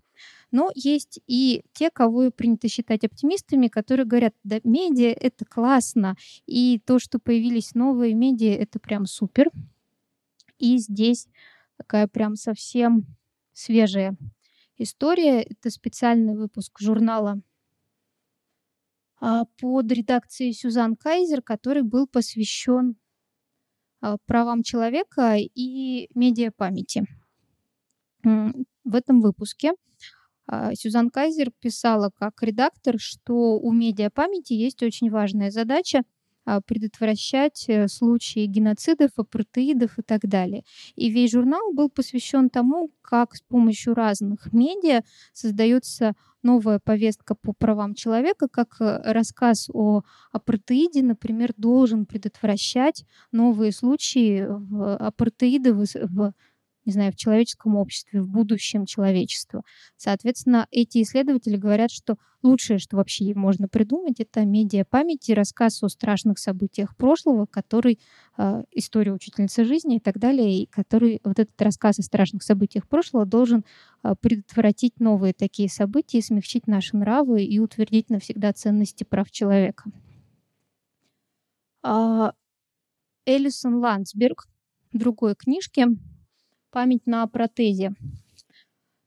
[0.50, 6.80] Но есть и те, кого принято считать оптимистами, которые говорят, да, медиа— это классно, и
[6.86, 9.50] то, что появились новые медиа, это прям супер.
[10.58, 11.28] И здесь
[11.76, 13.06] такая прям совсем
[13.52, 14.16] свежая
[14.76, 15.42] история.
[15.42, 17.40] Это специальный выпуск журнала
[19.20, 22.96] а, под редакцией Сюзан Кайзер, который был посвящен
[24.00, 27.06] а, правам человека и медиапамяти.
[28.22, 29.72] В этом выпуске
[30.46, 36.02] а, Сюзан Кайзер писала как редактор, что у медиапамяти есть очень важная задача
[36.66, 40.62] предотвращать э, случаи геноцидов, апартеидов и так далее.
[40.94, 45.02] И весь журнал был посвящен тому, как с помощью разных медиа
[45.32, 50.02] создается новая повестка по правам человека, как э, рассказ о
[50.32, 54.46] апартеиде, например, должен предотвращать новые случаи
[55.02, 56.32] апартеида в
[56.84, 59.62] не знаю, в человеческом обществе, в будущем человечества.
[59.96, 65.88] Соответственно, эти исследователи говорят, что лучшее, что вообще можно придумать, это медиа памяти, рассказ о
[65.88, 67.98] страшных событиях прошлого, который
[68.36, 72.86] э, история учительницы жизни и так далее, и который вот этот рассказ о страшных событиях
[72.86, 73.64] прошлого должен
[74.02, 79.84] э, предотвратить новые такие события, смягчить наши нравы и утвердить навсегда ценности прав человека.
[81.82, 82.32] А,
[83.26, 84.46] Элисон Ландсберг
[84.92, 85.86] в другой книжке
[86.74, 87.94] «Память на протезе»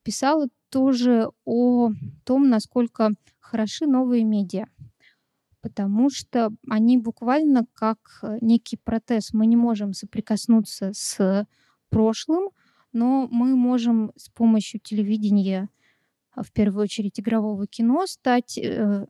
[0.03, 1.91] писала тоже о
[2.23, 4.67] том, насколько хороши новые медиа
[5.61, 9.33] потому что они буквально как некий протез.
[9.33, 11.45] Мы не можем соприкоснуться с
[11.89, 12.51] прошлым,
[12.93, 15.67] но мы можем с помощью телевидения,
[16.43, 19.05] в первую очередь игрового кино, стать э,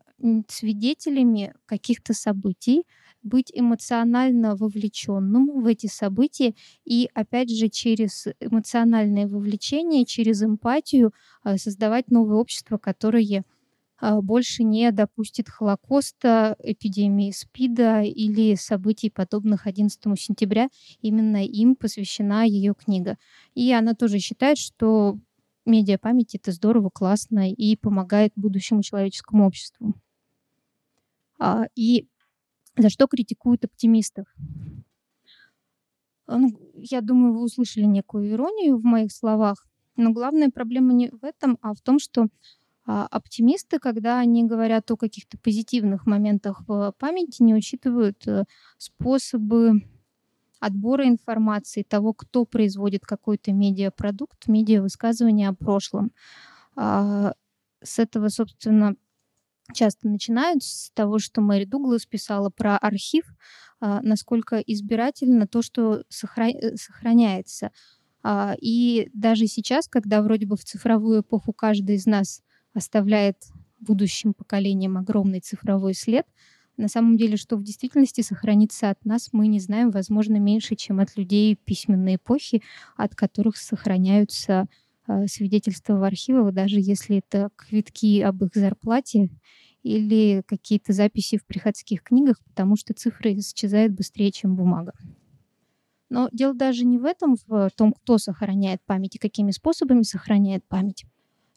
[0.48, 2.84] свидетелями каких-то событий,
[3.22, 11.12] быть эмоционально вовлеченным в эти события и, опять же, через эмоциональное вовлечение, через эмпатию
[11.44, 13.44] э, создавать новое общество, которое
[14.00, 20.68] а, больше не допустит Холокоста, эпидемии СПИДа или событий, подобных 11 сентября.
[21.02, 23.16] Именно им посвящена ее книга.
[23.54, 25.18] И она тоже считает, что
[25.68, 29.94] медиапамять— это здорово, классно и помогает будущему человеческому обществу.
[31.38, 32.08] А, и
[32.76, 34.26] за что критикуют оптимистов?
[36.26, 41.24] Ну, я думаю, вы услышали некую иронию в моих словах, но главная проблема не в
[41.24, 42.26] этом, а в том, что
[42.90, 48.44] а оптимисты, когда они говорят о каких-то позитивных моментах в памяти, не учитывают э,
[48.78, 49.82] способы
[50.60, 56.12] отбора информации, того, кто производит какой-то медиапродукт, медиавысказывание о прошлом.
[56.76, 57.34] А,
[57.82, 58.96] с этого, собственно,
[59.74, 63.24] часто начинают с того, что Мэри Дуглас писала про архив,
[63.80, 66.02] а, насколько избирательно то, что э,
[66.76, 67.70] сохраняется.
[68.60, 72.42] И даже сейчас, когда вроде бы в цифровую эпоху каждый из нас
[72.74, 73.36] оставляет
[73.80, 76.26] будущим поколениям огромный цифровой след.
[76.78, 81.00] На самом деле, что в действительности сохранится от нас, мы не знаем, возможно, меньше, чем
[81.00, 82.62] от людей письменной эпохи,
[82.96, 84.66] от которых сохраняются
[85.08, 89.28] э, свидетельства в архивах, даже если это квитки об их зарплате
[89.82, 94.92] или какие-то записи в приходских книгах, потому что цифры исчезают быстрее, чем бумага.
[96.10, 100.64] Но дело даже не в этом, в том, кто сохраняет память и какими способами сохраняет
[100.68, 101.06] память.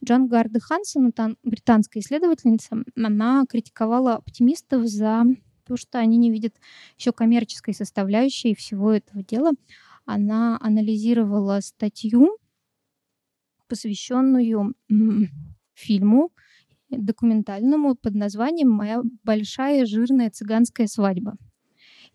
[0.04, 5.24] Джон Гарда Хансон, британская исследовательница, она критиковала оптимистов за
[5.66, 6.56] то, что они не видят
[6.98, 9.52] еще коммерческой составляющей всего этого дела.
[10.06, 12.38] Она анализировала статью,
[13.68, 14.74] посвященную
[15.74, 16.32] фильму
[16.90, 21.38] документальному под названием «Моя большая жирная цыганская свадьба».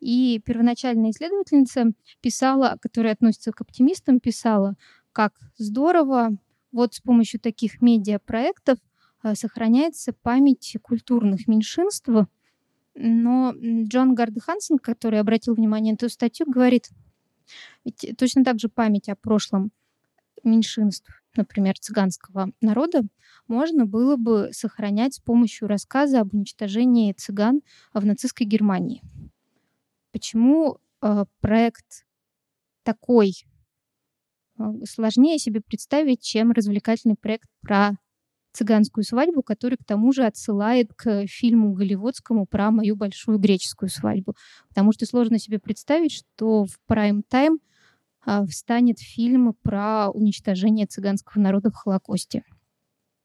[0.01, 4.75] И первоначальная исследовательница писала, которая относится к оптимистам, писала,
[5.12, 6.37] как здорово,
[6.77, 8.79] вот с помощью таких медиапроектов
[9.23, 12.09] э, сохраняется память культурных меньшинств.
[12.95, 16.91] Но Джон Гард Хансен, который обратил внимание на эту статью, говорит,
[17.85, 19.71] ведь точно так же память о прошлом
[20.45, 23.03] меньшинств, например, цыганского народа,
[23.49, 27.62] можно было бы сохранять с помощью рассказа об уничтожении цыган
[27.95, 29.03] в нацистской Германии.
[30.12, 32.07] Почему э, проект
[32.83, 33.47] такой
[34.85, 37.97] сложнее себе представить, чем развлекательный проект про
[38.53, 44.35] цыганскую свадьбу, который к тому же отсылает к фильму голливудскому про мою большую греческую свадьбу.
[44.69, 47.59] Потому что сложно себе представить, что в прайм-тайм
[48.25, 52.45] а, встанет фильм про уничтожение цыганского народа в Холокосте.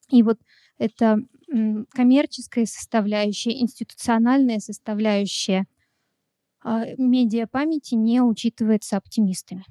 [0.09, 0.37] И вот
[0.77, 1.17] эта
[1.93, 5.65] коммерческая составляющая, институциональная составляющая
[6.61, 9.65] а, медиапамяти не учитывается оптимистами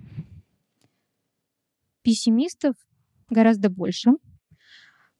[2.02, 2.74] пессимистов
[3.28, 4.12] гораздо больше.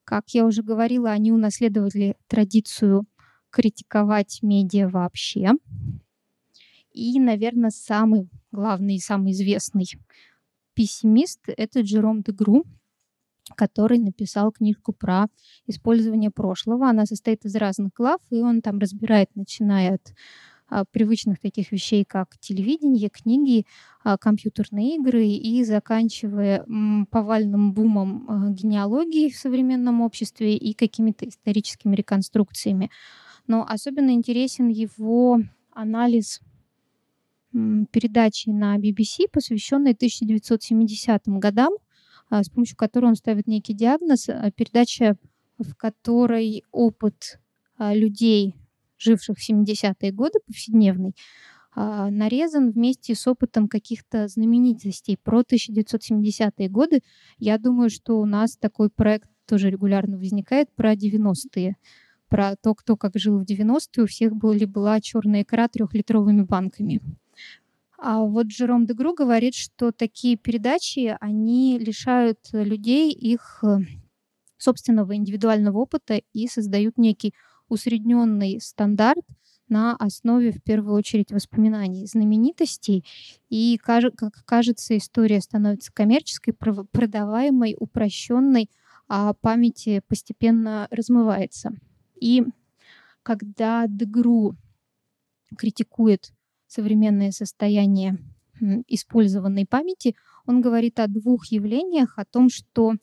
[0.05, 3.07] Как я уже говорила, они унаследовали традицию
[3.51, 5.51] критиковать медиа вообще.
[6.93, 9.87] И, наверное, самый главный и самый известный
[10.75, 12.65] пессимист— это Джером Дегру,
[13.57, 15.27] который написал книжку про
[15.67, 16.89] использование прошлого.
[16.89, 20.13] Она состоит из разных глав, и он там разбирает, начиная от
[20.93, 23.67] привычных таких вещей, как телевидение, книги,
[24.03, 26.65] а, компьютерные игры и заканчивая
[27.11, 32.91] повальным бумом а, генеалогии в современном обществе и какими-то историческими реконструкциями.
[33.47, 35.41] Но особенно интересен его
[35.73, 36.41] анализ
[37.53, 41.73] передачи на BBC, посвященной 1970 годам,
[42.31, 44.27] с помощью которой он ставит некий диагноз.
[44.55, 45.17] Передача,
[45.59, 47.41] в которой опыт
[47.77, 48.55] людей
[49.01, 51.15] живших в 70-е годы повседневный,
[51.73, 57.03] а, нарезан вместе с опытом каких-то знаменитостей про 1970-е годы.
[57.39, 61.77] Я думаю, что у нас такой проект тоже регулярно возникает про 90-е
[62.29, 67.01] про то, кто как жил в 90-е, у всех были, была черная икра трехлитровыми банками.
[67.99, 73.81] А вот Джером Дегру говорит, что такие передачи, они лишают людей их э,
[74.57, 77.35] собственного индивидуального опыта и создают некий
[77.71, 79.25] усредненный стандарт,
[79.71, 83.05] на основе, в первую очередь, воспоминаний знаменитостей.
[83.49, 84.13] И, как
[84.45, 88.69] кажется, история становится коммерческой, продаваемой, упрощенной,
[89.09, 91.71] а память постепенно размывается.
[92.21, 92.45] И
[93.23, 94.57] когда Дегру
[95.57, 96.33] критикует
[96.67, 98.19] современное состояние
[98.89, 100.17] использованной памяти,
[100.47, 102.95] он говорит о двух явлениях, о том, что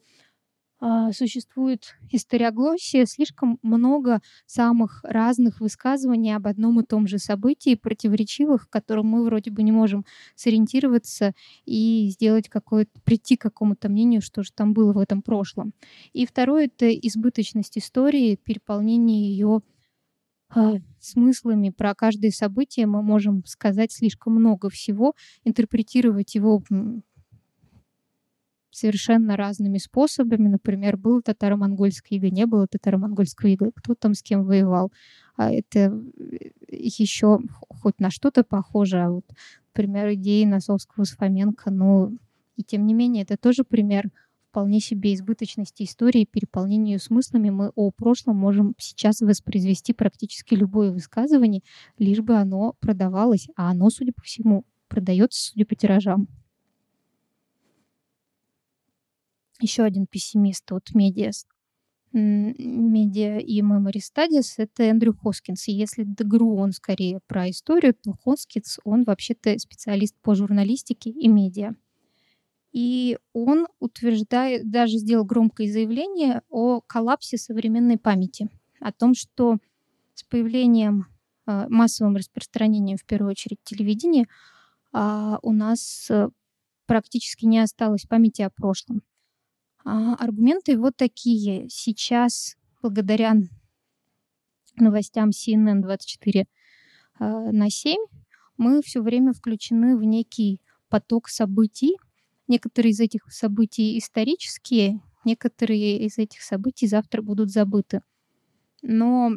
[1.11, 8.69] существует историоглосия, слишком много самых разных высказываний об одном и том же событии, противоречивых, в
[8.69, 10.05] котором мы вроде бы не можем
[10.35, 11.33] сориентироваться
[11.65, 15.73] и сделать какое-то, прийти к какому-то мнению, что же там было в этом прошлом.
[16.13, 19.61] И второе— это избыточность истории, переполнение ее
[20.49, 25.13] а, смыслами про каждое событие мы можем сказать слишком много всего,
[25.43, 26.63] интерпретировать его
[28.77, 30.47] совершенно разными способами.
[30.47, 34.91] Например, было татаро-монгольское иго, не было татаро-монгольского иго, кто там с кем воевал.
[35.35, 39.25] А это э, еще хоть на что-то похоже, а вот,
[39.73, 42.11] например, идеи Носовского с Фоменко, но
[42.55, 44.09] и тем не менее, это тоже пример
[44.49, 51.61] вполне себе избыточности истории, переполнению смыслами, мы о прошлом можем сейчас воспроизвести практически любое высказывание,
[51.99, 56.27] лишь бы оно продавалось, а оно, судя по всему, продается, судя по тиражам.
[59.59, 61.47] Еще один пессимист от Медиас.
[62.13, 65.67] Медиа и Memory Studies— это Эндрю Хоскинс.
[65.67, 71.09] И если де Гру, он скорее про историю, то Хоскинс, он вообще-то специалист по журналистике
[71.09, 71.73] и медиа.
[72.71, 78.49] И он утверждает, даже сделал громкое заявление о коллапсе современной памяти,
[78.79, 79.57] о том, что
[80.13, 81.07] с появлением,
[81.45, 84.27] э, массовым распространением, в первую очередь, телевидения,
[84.91, 86.29] а, у нас э,
[86.85, 89.01] практически не осталось памяти о прошлом.
[89.89, 91.69] А аргументы вот такие.
[91.69, 93.35] Сейчас, благодаря
[94.75, 96.45] новостям CNN 24 э,
[97.51, 97.95] на 7,
[98.57, 100.59] мы все время включены в некий
[100.89, 101.95] поток событий,
[102.47, 108.01] Некоторые из этих событий исторические, некоторые из этих событий завтра будут забыты.
[108.81, 109.31] Но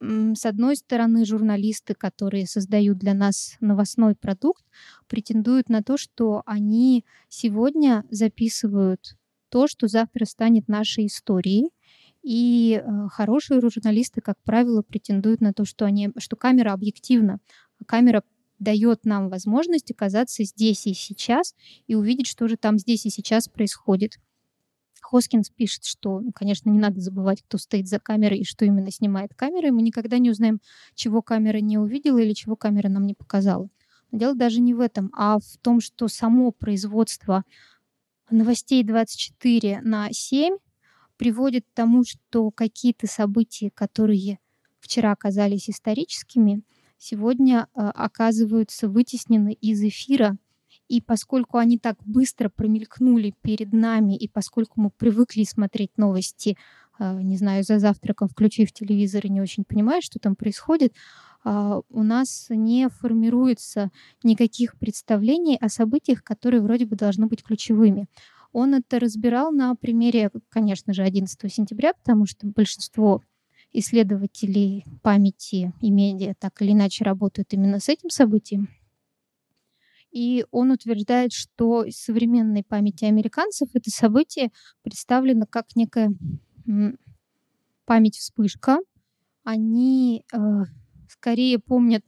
[0.00, 4.64] с одной стороны, журналисты, которые создают для нас новостной продукт,
[5.06, 9.16] претендуют на то, что они сегодня записывают
[9.52, 11.68] то, что завтра станет нашей историей.
[12.22, 17.38] И э, хорошие журналисты, как правило, претендуют на то, что, они, что камера объективна.
[17.86, 18.22] Камера
[18.58, 21.54] дает нам возможность оказаться здесь и сейчас
[21.86, 24.12] и увидеть, что же там здесь и сейчас происходит.
[25.02, 28.90] Хоскинс пишет, что, ну, конечно, не надо забывать, кто стоит за камерой и что именно
[28.90, 30.60] снимает камера, и мы никогда не узнаем,
[30.94, 33.68] чего камера не увидела или чего камера нам не показала.
[34.12, 37.44] Но дело даже не в этом, а в том, что само производство
[38.32, 40.56] новостей 24 на 7
[41.16, 44.38] приводит к тому, что какие-то события, которые
[44.80, 46.62] вчера оказались историческими,
[46.98, 50.36] сегодня э, оказываются вытеснены из эфира.
[50.88, 56.56] И поскольку они так быстро промелькнули перед нами, и поскольку мы привыкли смотреть новости,
[56.98, 60.94] э, не знаю, за завтраком, включив телевизор и не очень понимая, что там происходит,
[61.44, 63.90] у нас не формируется
[64.22, 68.06] никаких представлений о событиях, которые вроде бы должны быть ключевыми.
[68.52, 73.22] Он это разбирал на примере, конечно же, 11 сентября, потому что большинство
[73.72, 78.68] исследователей памяти и медиа так или иначе работают именно с этим событием.
[80.10, 86.14] И он утверждает, что из современной памяти американцев это событие представлено как некая
[87.86, 88.78] память-вспышка.
[89.42, 90.38] Они э,
[91.22, 92.04] скорее помнят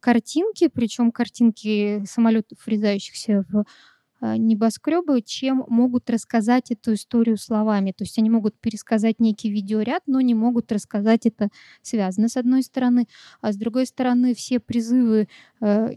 [0.00, 3.64] картинки, причем картинки самолетов, врезающихся в
[4.20, 7.92] а, небоскребы, чем могут рассказать эту историю словами.
[7.96, 11.48] То есть они могут пересказать некий видеоряд, но не могут рассказать это
[11.82, 13.06] связано с одной стороны,
[13.40, 15.28] а с другой стороны все призывы
[15.60, 15.88] э,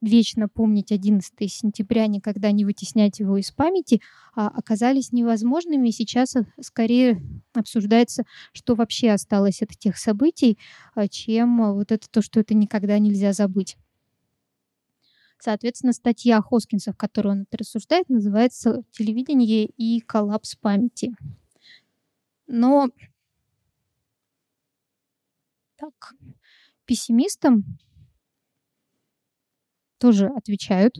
[0.00, 4.00] вечно помнить 11 сентября, никогда не вытеснять его из памяти,
[4.34, 5.88] а оказались невозможными.
[5.88, 7.22] И сейчас скорее
[7.52, 10.58] обсуждается, что вообще осталось от этих событий,
[10.94, 13.76] а, чем вот это то, что это никогда нельзя забыть.
[15.38, 21.14] Соответственно, статья Хоскинса, в которой он это рассуждает, называется «Телевидение и коллапс памяти».
[22.46, 22.88] Но
[25.76, 26.14] так,
[26.86, 27.64] пессимистам
[30.04, 30.96] тоже отвечают.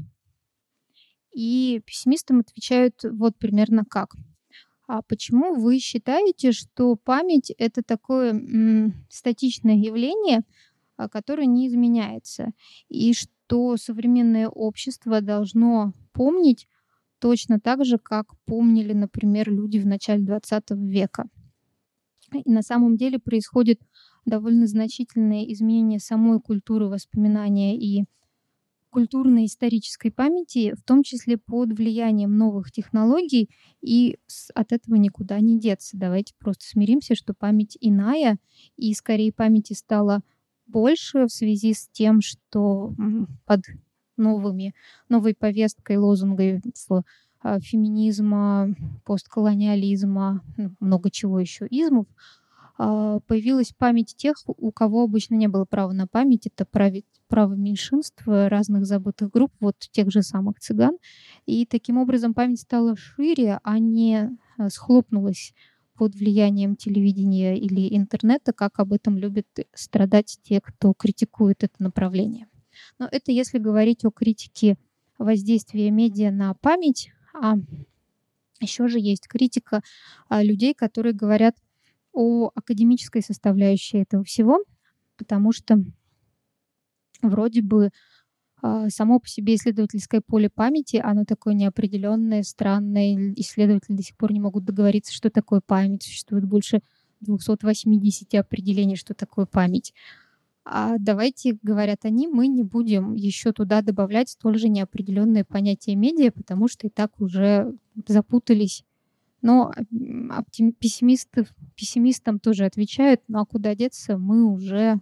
[1.33, 4.15] И пессимистам отвечают вот примерно как.
[4.89, 10.43] А почему вы считаете, что память это такое м, статичное явление,
[10.97, 12.53] а, которое не изменяется?
[12.89, 16.69] И что то современное общество должно помнить
[17.21, 21.27] точно так же, как помнили, например, люди в начале 20 века.
[22.45, 23.81] И на самом деле происходит
[24.25, 28.05] довольно значительные изменения самой культуры воспоминания и
[28.95, 34.19] культурно-исторической памяти, в том числе под влиянием новых технологий, и
[34.55, 35.97] от этого никуда не деться.
[35.97, 38.39] Давайте просто смиримся, что память иная,
[38.77, 40.21] и скорее памяти стало
[40.69, 42.95] больше в связи с тем, что
[43.47, 43.63] под
[44.17, 44.77] новыми,
[45.09, 46.63] новой повесткой, лозунгой
[47.43, 52.07] а, феминизма, постколониализма, ну, много чего еще, измов,
[52.77, 56.47] появилась память тех, у кого обычно не было права на память.
[56.47, 60.99] Это право меньшинств, разных забытых групп, вот тех же самых цыган.
[61.47, 65.53] И таким образом память стала шире, а не а, схлопнулась
[65.97, 72.49] под влиянием телевидения или интернета, как об этом любят страдать те, кто критикует это направление.
[72.99, 74.77] Но это если говорить о критике
[75.19, 77.55] воздействия медиа на память, а
[78.61, 79.83] еще же есть критика
[80.31, 81.55] людей, которые говорят
[82.15, 84.65] о академической составляющей этого всего,
[85.17, 85.79] потому что
[87.23, 87.91] вроде бы
[88.63, 93.35] а, само по себе исследовательское поле памяти, оно такое неопределенное, странное.
[93.37, 96.05] Исследователи до сих пор не могут договориться, что такое память.
[96.05, 96.81] Существует больше
[97.21, 99.93] 280 определений, что такое память.
[100.65, 106.33] А давайте, говорят они, мы не будем еще туда добавлять столь же неопределенные понятия медиа,
[106.33, 108.83] потому что и так уже запутались
[109.45, 109.71] но
[110.79, 115.01] пессимисты, пессимистам тоже отвечают, ну а куда деться, мы уже,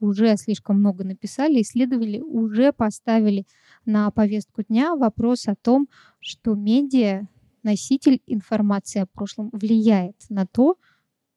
[0.00, 3.44] уже слишком много написали, исследовали, уже поставили
[3.84, 5.88] на повестку дня вопрос о том,
[6.20, 7.28] что медиа,
[7.62, 10.76] носитель информации о прошлом, влияет на то,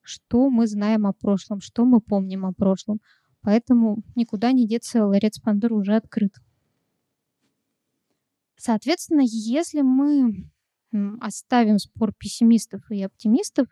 [0.02, 3.02] что мы знаем о прошлом, что мы помним о прошлом.
[3.42, 6.32] Поэтому никуда не деться, ларец Пандоры уже открыт.
[8.56, 10.50] Соответственно, если мы
[11.22, 13.68] оставим спор пессимистов и оптимистов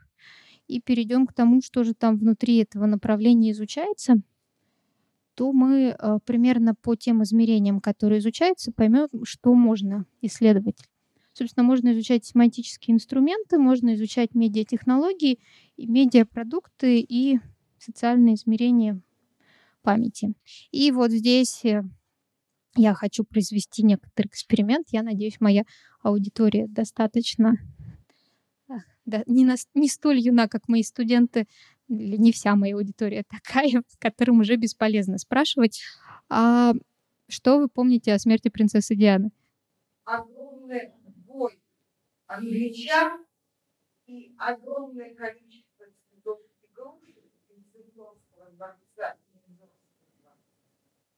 [0.67, 4.21] и перейдем к тому, что же там внутри этого направления изучается,
[5.35, 10.77] то мы э, примерно по тем измерениям, которые изучаются, поймем, что можно исследовать.
[11.33, 15.39] Собственно, можно изучать семантические инструменты, можно изучать медиатехнологии,
[15.77, 17.39] медиапродукты и
[17.79, 19.01] социальные измерения
[19.81, 20.33] памяти.
[20.71, 21.83] И вот здесь э,
[22.75, 24.87] я хочу произвести некоторый эксперимент.
[24.91, 25.63] Я надеюсь, моя
[26.01, 27.55] аудитория достаточно
[29.05, 31.47] да, не, на, не столь юна, как мои студенты,
[31.87, 35.81] или не вся моя аудитория такая, которым уже бесполезно спрашивать.
[36.29, 36.73] А
[37.29, 39.31] что вы помните о смерти принцессы Дианы?
[40.05, 40.91] Огромный
[41.25, 41.59] бой
[42.27, 43.25] англичан
[44.05, 46.39] и огромное количество цветов
[47.07, 49.17] и игрушек из Цветовского дворца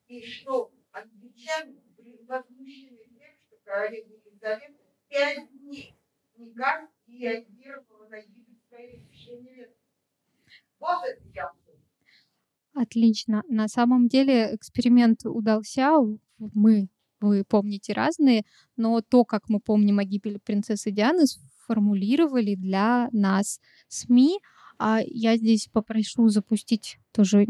[0.08, 4.74] и что англичане были возмущены тем, что королева Елизавета
[5.10, 5.96] пять дней
[6.38, 9.76] никак не реагировала на гибель своей невесты.
[10.80, 11.52] Вот это я
[12.74, 13.44] Отлично.
[13.48, 15.92] На самом деле эксперимент удался.
[16.38, 16.90] Мы,
[17.22, 18.44] вы помните, разные,
[18.76, 24.40] но то, как мы помним о гибели принцессы Дианы, сформулировали для нас СМИ.
[24.78, 27.48] А я здесь попрошу запустить тоже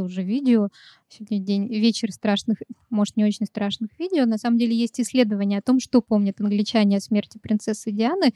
[0.00, 0.68] тоже видео.
[1.10, 2.56] Сегодня день, вечер страшных,
[2.88, 4.24] может, не очень страшных видео.
[4.24, 8.32] На самом деле есть исследования о том, что помнят англичане о смерти принцессы Дианы,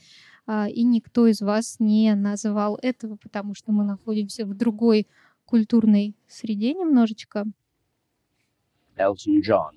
[0.47, 5.07] а, и никто из вас не называл этого, потому что мы находимся в другой
[5.47, 7.47] культурной среде немножечко.
[8.99, 9.73] Elton John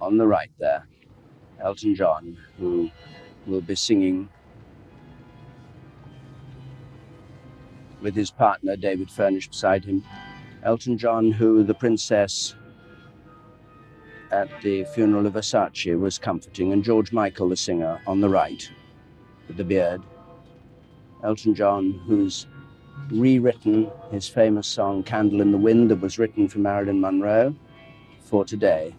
[0.00, 0.82] on the right there.
[1.60, 2.90] Elton John, who
[3.46, 4.28] will be singing
[8.00, 10.02] with his partner David Furnish beside him.
[10.64, 12.54] Elton John, who the princess
[14.30, 18.70] at the funeral of Versace was comforting, and George Michael, the singer, on the right
[19.48, 20.00] with the beard.
[21.24, 22.46] Elton John, who's
[23.10, 27.54] rewritten his famous song Candle in the Wind that was written for Marilyn Monroe
[28.20, 28.94] for today,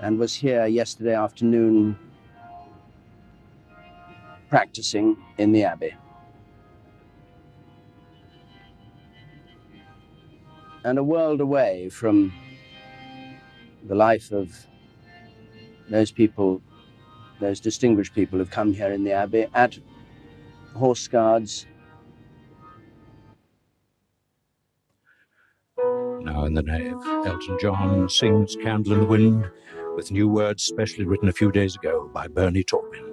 [0.00, 1.96] and was here yesterday afternoon
[4.48, 5.94] practicing in the Abbey.
[10.84, 12.32] And a world away from
[13.86, 14.66] the life of
[15.90, 16.62] those people,
[17.40, 19.78] those distinguished people who've come here in the Abbey at
[20.74, 21.66] Horse Guards.
[26.20, 26.94] Now in the nave,
[27.26, 29.50] Elton John sings Candle in the Wind
[29.96, 33.10] with new words specially written a few days ago by Bernie Taupin.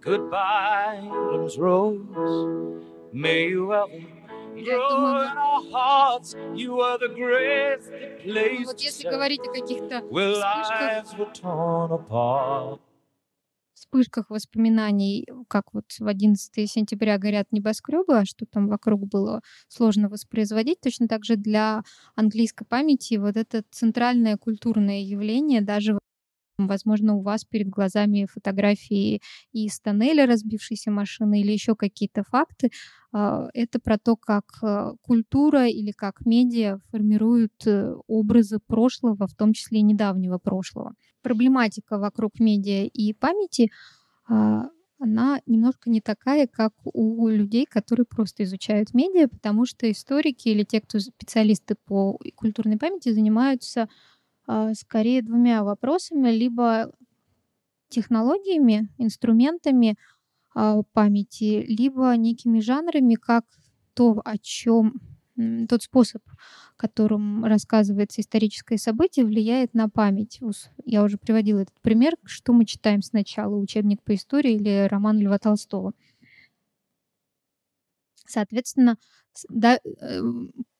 [0.00, 2.84] Goodbye, England's rose.
[3.12, 4.23] May you ever Я
[8.46, 10.92] думаю, вот если говорить о каких-то вспышках
[13.74, 20.08] вспышках воспоминаний, как вот в 11 сентября горят небоскребы, а что там вокруг было сложно
[20.08, 21.82] воспроизводить, точно так же для
[22.14, 25.98] английской памяти вот это центральное культурное явление даже
[26.58, 29.20] Возможно, у вас перед глазами фотографии
[29.52, 32.70] из тоннеля разбившейся машины или еще какие-то факты.
[33.12, 39.34] А, это про то, как а, культура или как медиа формируют э, образы прошлого, в
[39.34, 40.94] том числе и недавнего прошлого.
[41.22, 43.70] Проблематика вокруг медиа и памяти
[44.28, 44.68] а,
[45.00, 50.64] она немножко не такая, как у людей, которые просто изучают медиа, потому что историки или
[50.64, 53.88] те, кто специалисты по культурной памяти, занимаются
[54.74, 56.92] скорее двумя вопросами, либо
[57.88, 59.96] технологиями, инструментами
[60.54, 63.44] а, памяти, либо некими жанрами, как
[63.94, 65.00] то, о чем
[65.68, 66.22] тот способ,
[66.76, 70.40] которым рассказывается историческое событие, влияет на память.
[70.84, 75.38] Я уже приводила этот пример, что мы читаем сначала, учебник по истории или роман Льва
[75.38, 75.92] Толстого.
[78.26, 78.96] Соответственно,
[79.48, 80.20] да, э,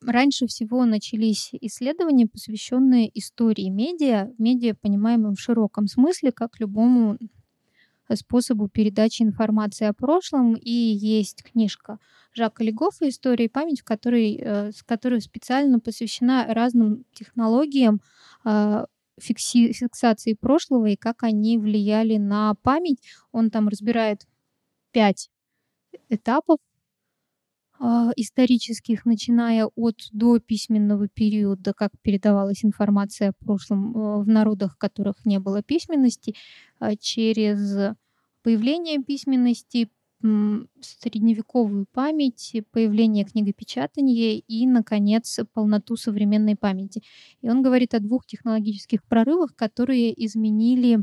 [0.02, 7.18] раньше всего начались исследования, посвященные истории медиа, медиа, понимаемым в широком смысле, как любому
[8.14, 10.54] способу передачи информации о прошлом.
[10.54, 11.98] И есть книжка
[12.32, 18.00] Жака Легофа «История и память», в которой, э, с которой специально посвящена разным технологиям
[18.44, 18.86] а,
[19.18, 23.00] фикси, фиксации прошлого и как они влияли на память.
[23.32, 24.26] Он там разбирает
[24.92, 25.30] пять
[26.08, 26.58] этапов
[28.16, 34.78] исторических, начиная от до письменного периода, как передавалась информация о прошлом э, в народах, в
[34.78, 36.34] которых не было письменности,
[36.78, 37.94] а, через
[38.42, 39.88] появление письменности,
[40.80, 47.02] средневековую память, появление книгопечатания и, наконец, полноту современной памяти.
[47.42, 51.00] И он говорит о двух технологических прорывах, которые изменили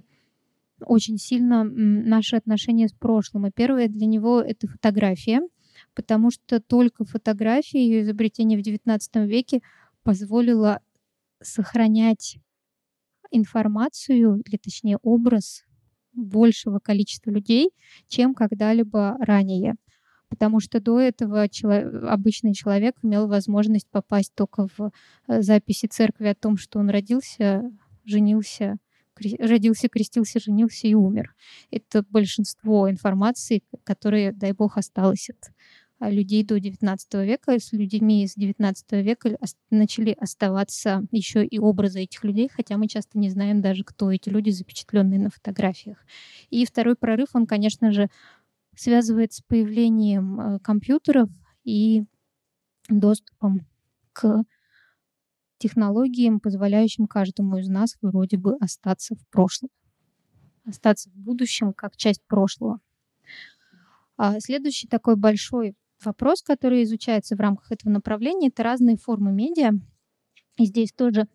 [0.84, 3.45] очень сильно наши отношения с прошлым.
[3.45, 5.41] И первое для него— это фотография—
[6.01, 9.61] потому что только фотография, ее изобретение в XIX веке
[10.01, 10.81] позволило
[11.43, 12.37] сохранять
[13.29, 15.63] информацию, или точнее образ
[16.13, 17.69] большего количества людей,
[18.07, 19.75] чем когда-либо ранее.
[20.27, 24.91] Потому что до этого чело- обычный человек имел возможность попасть только в
[25.27, 27.69] э, записи церкви о том, что он родился,
[28.05, 28.77] женился,
[29.39, 31.35] родился, крестился, женился и умер.
[31.69, 35.51] Это большинство информации, которая, дай бог, осталось от
[36.09, 39.37] людей до XIX века, с людьми из XIX века
[39.69, 44.29] начали оставаться еще и образы этих людей, хотя мы часто не знаем даже, кто эти
[44.29, 45.97] люди, запечатленные на фотографиях.
[46.49, 48.09] И второй прорыв, он, конечно же,
[48.75, 51.29] связывает с появлением э, компьютеров
[51.63, 52.03] и
[52.89, 53.67] доступом
[54.13, 54.43] к
[55.59, 59.69] технологиям, позволяющим каждому из нас вроде бы остаться в прошлом,
[60.65, 62.79] остаться в будущем как часть прошлого.
[64.17, 65.75] А следующий такой большой
[66.05, 69.71] вопрос, который изучается в рамках этого направления, это разные формы медиа.
[70.57, 71.27] И здесь тоже,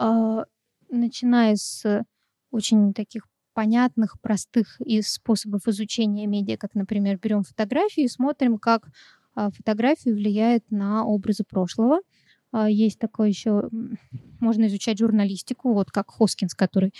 [0.00, 0.44] э,
[0.90, 2.04] начиная с
[2.50, 8.88] очень таких понятных, простых и способов изучения медиа, как, например, берем фотографию и смотрим, как
[9.36, 12.00] э, фотография влияет на образы прошлого.
[12.52, 13.68] Э, есть такое еще,
[14.40, 16.94] можно изучать журналистику, вот как Хоскинс, который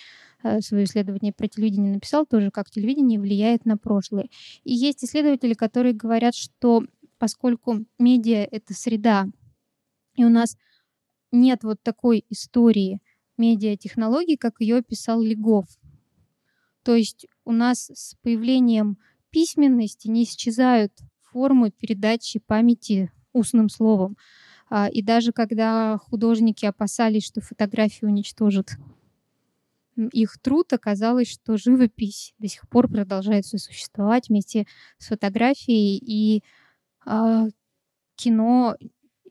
[0.60, 4.28] свое исследование про телевидение написал, тоже как телевидение влияет на прошлое.
[4.64, 6.84] И есть исследователи, которые говорят, что
[7.18, 9.26] поскольку медиа— это среда,
[10.14, 10.56] и у нас
[11.32, 13.00] нет вот такой истории
[13.36, 15.66] медиатехнологий, как ее описал Легов.
[16.82, 18.98] То есть у нас с появлением
[19.30, 24.16] письменности не исчезают формы передачи памяти устным словом.
[24.70, 28.76] А, и даже когда художники опасались, что фотографии уничтожат
[30.12, 34.66] их труд, оказалось, что живопись до сих пор продолжает существовать вместе
[34.98, 35.98] с фотографией.
[35.98, 36.42] И
[37.04, 37.46] а,
[38.16, 38.76] кино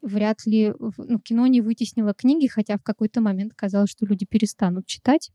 [0.01, 4.85] вряд ли, ну, кино не вытеснило книги, хотя в какой-то момент казалось, что люди перестанут
[4.85, 5.31] читать.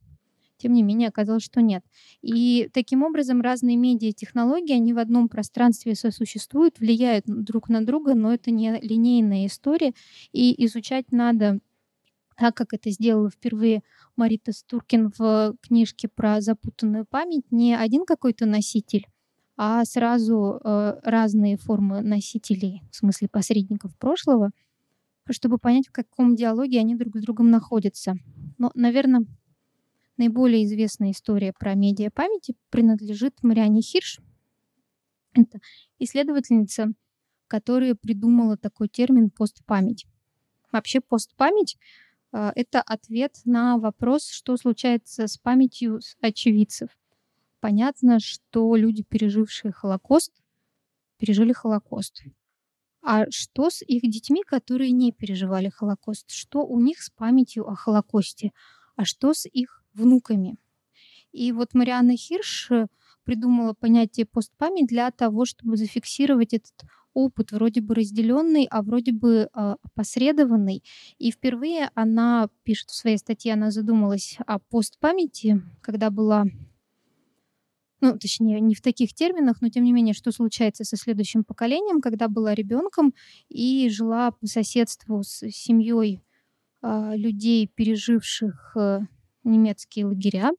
[0.58, 1.84] Тем не менее, оказалось, что нет.
[2.20, 8.32] И таким образом разные медиа-технологии, они в одном пространстве сосуществуют, влияют друг на друга, но
[8.32, 9.92] это не линейная история.
[10.30, 11.58] И изучать надо
[12.36, 13.82] так, как это сделала впервые
[14.16, 19.06] Марита Стуркин в книжке про запутанную память, не один какой-то носитель,
[19.56, 24.50] а сразу э, разные формы носителей, в смысле посредников прошлого,
[25.30, 28.14] чтобы понять, в каком диалоге они друг с другом находятся.
[28.58, 29.24] Но, наверное,
[30.16, 34.20] наиболее известная история про медиа памяти принадлежит Мариане Хирш.
[35.34, 35.60] Это
[35.98, 36.92] исследовательница,
[37.46, 40.06] которая придумала такой термин постпамять.
[40.72, 41.76] Вообще постпамять
[42.32, 46.88] это ответ на вопрос, что случается с памятью очевидцев.
[47.60, 50.32] понятно, что люди, пережившие Холокост,
[51.18, 52.24] пережили Холокост.
[53.02, 56.30] А что с их детьми, которые не переживали Холокост?
[56.30, 58.52] Что у них с памятью о Холокосте?
[58.96, 60.56] А что с их внуками?
[61.32, 62.86] И вот Марианна Хирш э,
[63.24, 66.84] придумала понятие постпамять для того, чтобы зафиксировать этот
[67.14, 70.82] опыт вроде бы разделенный, а вроде бы э, опосредованный.
[71.18, 76.44] И впервые она пишет в своей статье, она задумалась о постпамяти, когда была
[78.02, 82.00] ну, точнее, не в таких терминах, но тем не менее, что случается со следующим поколением,
[82.00, 83.14] когда была ребенком
[83.48, 86.20] и жила по соседству с семьей
[86.82, 89.00] э, людей, переживших э,
[89.44, 90.50] немецкие лагеря.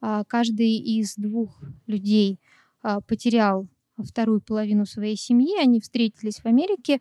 [0.00, 2.40] Э, каждый из двух людей
[3.08, 3.68] потерял
[4.04, 7.00] вторую половину своей семьи, они встретились в Америке,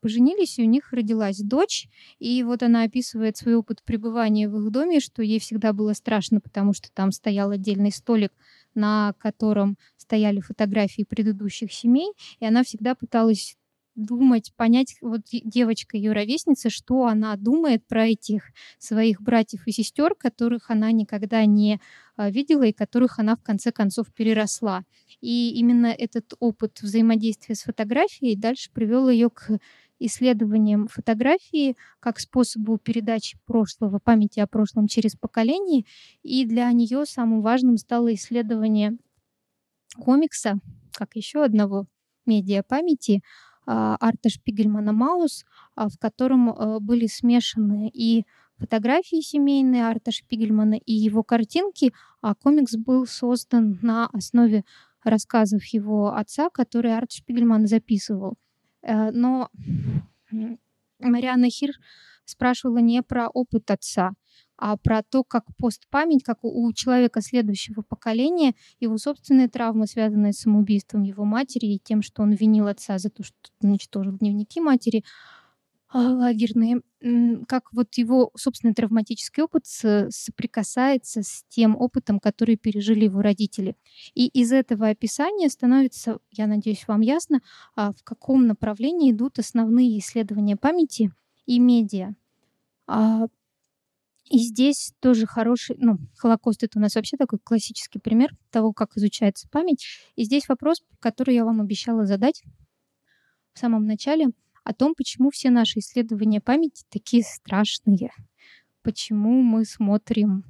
[0.00, 1.88] поженились, и у них родилась дочь.
[2.18, 6.40] И вот она описывает свой опыт пребывания в их доме, что ей всегда было страшно,
[6.40, 8.32] потому что там стоял отдельный столик
[8.74, 13.56] на котором стояли фотографии предыдущих семей, и она всегда пыталась
[13.98, 20.14] думать, понять, вот девочка, ее ровесница, что она думает про этих своих братьев и сестер,
[20.14, 21.80] которых она никогда не
[22.16, 24.84] а, видела и которых она в конце концов переросла.
[25.20, 29.58] И именно этот опыт взаимодействия с фотографией дальше привел ее к
[29.98, 35.84] исследованием фотографии как способу передачи прошлого, памяти о прошлом через поколение.
[36.22, 38.96] И для нее самым важным стало исследование
[39.96, 40.58] комикса,
[40.92, 41.86] как еще одного
[42.26, 43.22] медиа памяти,
[43.70, 45.44] Арта Шпигельмана «Маус»,
[45.74, 48.24] а, в котором а, были смешаны и
[48.56, 51.92] фотографии семейные Арта Шпигельмана и его картинки,
[52.22, 54.64] а комикс был создан на основе
[55.04, 58.36] рассказов его отца, которые Арт Шпигельман записывал.
[58.82, 59.50] Э, но
[60.98, 61.72] Марианна Хир
[62.24, 64.12] спрашивала не про опыт отца,
[64.58, 70.40] а про то, как постпамять, как у человека следующего поколения, его собственные травмы, связанные с
[70.40, 75.04] самоубийством его матери и тем, что он винил отца за то, что уничтожил дневники матери,
[75.90, 76.82] а, лагерные,
[77.46, 83.74] как вот его собственный травматический опыт соприкасается с тем опытом, который пережили его родители.
[84.14, 87.40] И из этого описания становится, я надеюсь, вам ясно,
[87.74, 91.10] а, в каком направлении идут основные исследования памяти
[91.46, 92.14] и медиа.
[94.30, 98.96] И здесь тоже хороший, ну, Холокост это у нас вообще такой классический пример того, как
[98.96, 99.86] изучается память.
[100.16, 102.42] И здесь вопрос, который я вам обещала задать
[103.54, 104.28] в самом начале—
[104.68, 108.10] о том, почему все наши исследования памяти такие страшные,
[108.82, 110.44] почему мы смотрим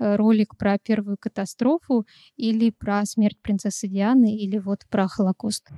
[0.00, 2.04] э, ролик про первую катастрофу
[2.34, 5.68] или про смерть принцессы Дианы или вот про Холокост.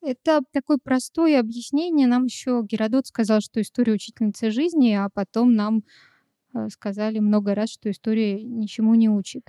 [0.00, 2.06] Это такое простое объяснение.
[2.06, 5.82] Нам еще Геродот сказал, что история учительница жизни, а потом нам
[6.54, 9.44] э, сказали много раз, что история ничему не учит.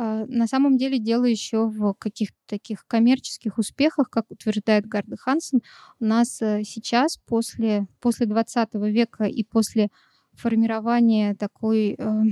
[0.00, 5.60] А, на самом деле дело еще в каких-то таких коммерческих успехах, как утверждает Гарда Хансен.
[5.98, 9.90] У нас э, сейчас, после, после 20 века и после
[10.34, 12.22] формирования такой э,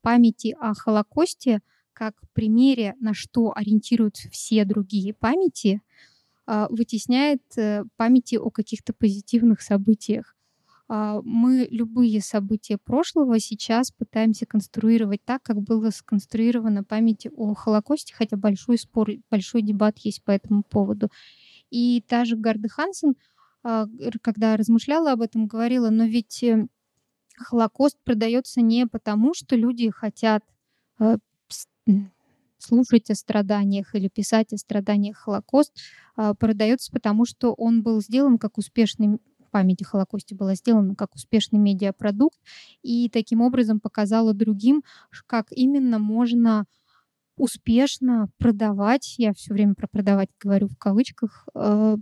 [0.00, 1.60] памяти о Холокосте,
[1.96, 5.80] как примере, на что ориентируются все другие памяти,
[6.46, 10.36] э, вытесняет э, памяти о каких-то позитивных событиях.
[10.88, 18.14] А, мы любые события прошлого сейчас пытаемся конструировать так, как было сконструировано память о Холокосте,
[18.14, 21.08] хотя большой спор, большой дебат есть по этому поводу.
[21.70, 23.14] И та же Гарда Хансен,
[23.62, 23.86] а,
[24.20, 26.68] когда размышляла об этом, говорила, но ведь э,
[27.36, 30.44] Холокост продается не потому, что люди хотят
[31.00, 31.16] э,
[32.58, 35.72] слушать о страданиях или писать о страданиях Холокост,
[36.16, 39.18] а, продается потому, что он был сделан как успешный
[39.50, 42.38] память о Холокосте была сделана как успешный медиапродукт
[42.82, 44.82] и таким образом показала другим,
[45.26, 46.66] как именно можно
[47.36, 51.96] успешно продавать, я все время про продавать говорю в кавычках, э,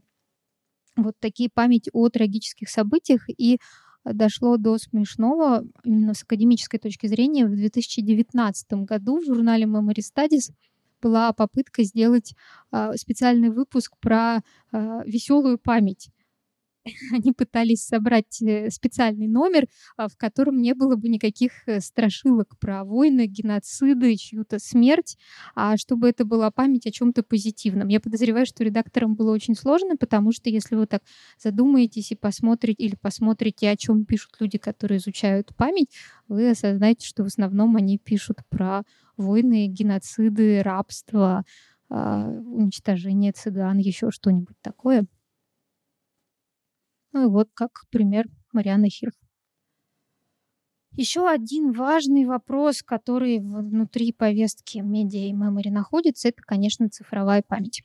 [0.96, 3.24] вот такие память о трагических событиях.
[3.28, 3.58] И
[4.04, 7.46] дошло до смешного именно с академической точки зрения.
[7.46, 10.52] В 2019 году в журнале Memory Studies
[11.00, 12.34] была попытка сделать
[12.72, 14.38] э, специальный выпуск про
[14.72, 16.08] э, веселую память.
[17.12, 19.66] они пытались собрать э, специальный номер,
[19.96, 25.16] а, в котором не было бы никаких э, страшилок про войны, геноциды, чью-то смерть,
[25.54, 27.88] а чтобы это была память о чем-то позитивном.
[27.88, 31.02] Я подозреваю, что редакторам было очень сложно, потому что если вы так
[31.42, 35.90] задумаетесь и посмотрите или посмотрите, о чем пишут люди, которые изучают память,
[36.28, 38.82] вы осознаете, что в основном они пишут про
[39.16, 41.44] войны, геноциды, рабство,
[41.88, 45.06] а, уничтожение цыган, еще что-нибудь такое.
[47.14, 49.14] Ну и вот как пример Марианна Хирф.
[50.96, 57.84] Еще один важный вопрос, который внутри повестки медиа и memory находится, это, конечно, цифровая память.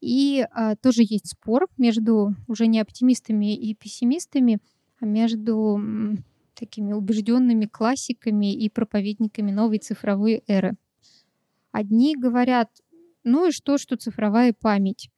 [0.00, 4.58] И а, тоже есть спор между уже не оптимистами и пессимистами,
[5.00, 5.80] а между
[6.54, 10.76] такими убежденными классиками и проповедниками новой цифровой эры.
[11.70, 12.68] Одни говорят,
[13.22, 15.08] ну и что, что цифровая память?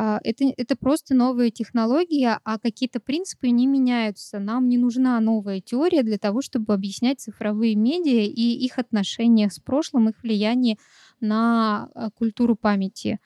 [0.00, 4.38] А, это, это просто новая технология, а какие-то принципы не меняются.
[4.38, 9.58] Нам не нужна новая теория для того, чтобы объяснять цифровые медиа и их отношения с
[9.58, 10.76] прошлым, их влияние
[11.18, 13.18] на а, культуру памяти.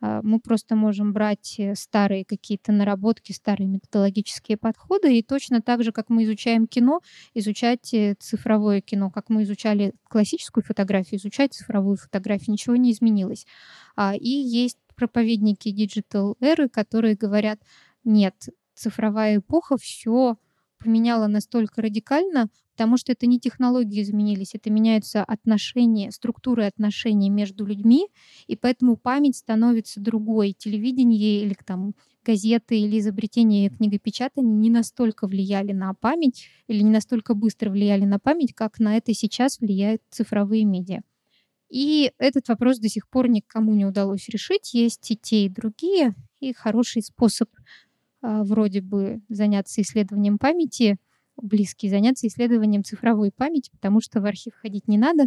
[0.00, 5.84] А, мы просто можем брать э, старые какие-то наработки, старые методологические подходы, и точно так
[5.84, 7.02] же, как мы изучаем кино,
[7.34, 13.46] изучать э, цифровое кино, как мы изучали классическую фотографию, изучать цифровую фотографию, ничего не изменилось.
[14.20, 17.60] И есть проповедники digital эры, которые говорят,
[18.04, 18.34] нет,
[18.74, 20.36] цифровая эпоха все
[20.78, 27.64] поменяла настолько радикально, потому что это не технологии изменились, это меняются отношения, структуры отношений между
[27.64, 28.08] людьми,
[28.46, 30.54] и поэтому память становится другой.
[30.56, 31.94] Телевидение или там
[32.24, 38.18] газеты или изобретение книгопечатания не настолько влияли на память или не настолько быстро влияли на
[38.18, 41.00] память, как на это сейчас влияют цифровые медиа.
[41.68, 44.74] И этот вопрос до сих пор никому не удалось решить.
[44.74, 46.14] Есть и те, и другие.
[46.40, 47.48] И хороший способ
[48.22, 50.98] а, вроде бы заняться исследованием памяти,
[51.36, 55.24] близкий заняться исследованием цифровой памяти, потому что в архив ходить не надо,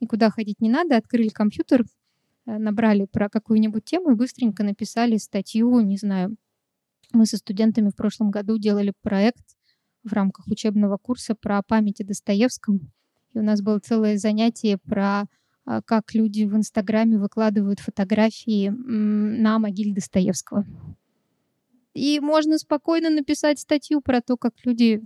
[0.00, 1.84] никуда ходить не надо, открыли компьютер,
[2.46, 6.36] э, набрали про какую-нибудь тему и быстренько написали статью, не знаю.
[7.12, 9.56] Мы со студентами в прошлом году делали проект
[10.04, 12.92] в рамках учебного курса про память о Достоевском.
[13.34, 15.24] И у нас было целое занятие про
[15.64, 20.66] как люди в Инстаграме выкладывают фотографии на могиле Достоевского.
[21.94, 25.02] И можно спокойно написать статью про то, как люди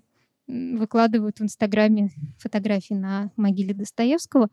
[0.46, 4.50] выкладывают в Инстаграме фотографии на могиле Достоевского.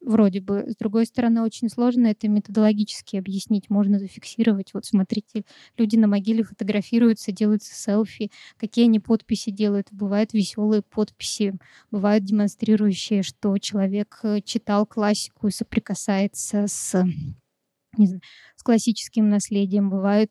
[0.00, 0.64] Вроде бы.
[0.68, 3.70] С другой стороны, очень сложно это методологически объяснить.
[3.70, 4.72] Можно зафиксировать.
[4.74, 5.44] Вот смотрите,
[5.76, 8.30] люди на могиле фотографируются, делаются селфи.
[8.56, 9.88] Какие они подписи делают?
[9.90, 11.54] Бывают веселые подписи,
[11.90, 17.02] бывают демонстрирующие, что человек э, читал классику и соприкасается с,
[17.96, 18.22] не знаю,
[18.54, 19.90] с классическим наследием.
[19.90, 20.30] Бывают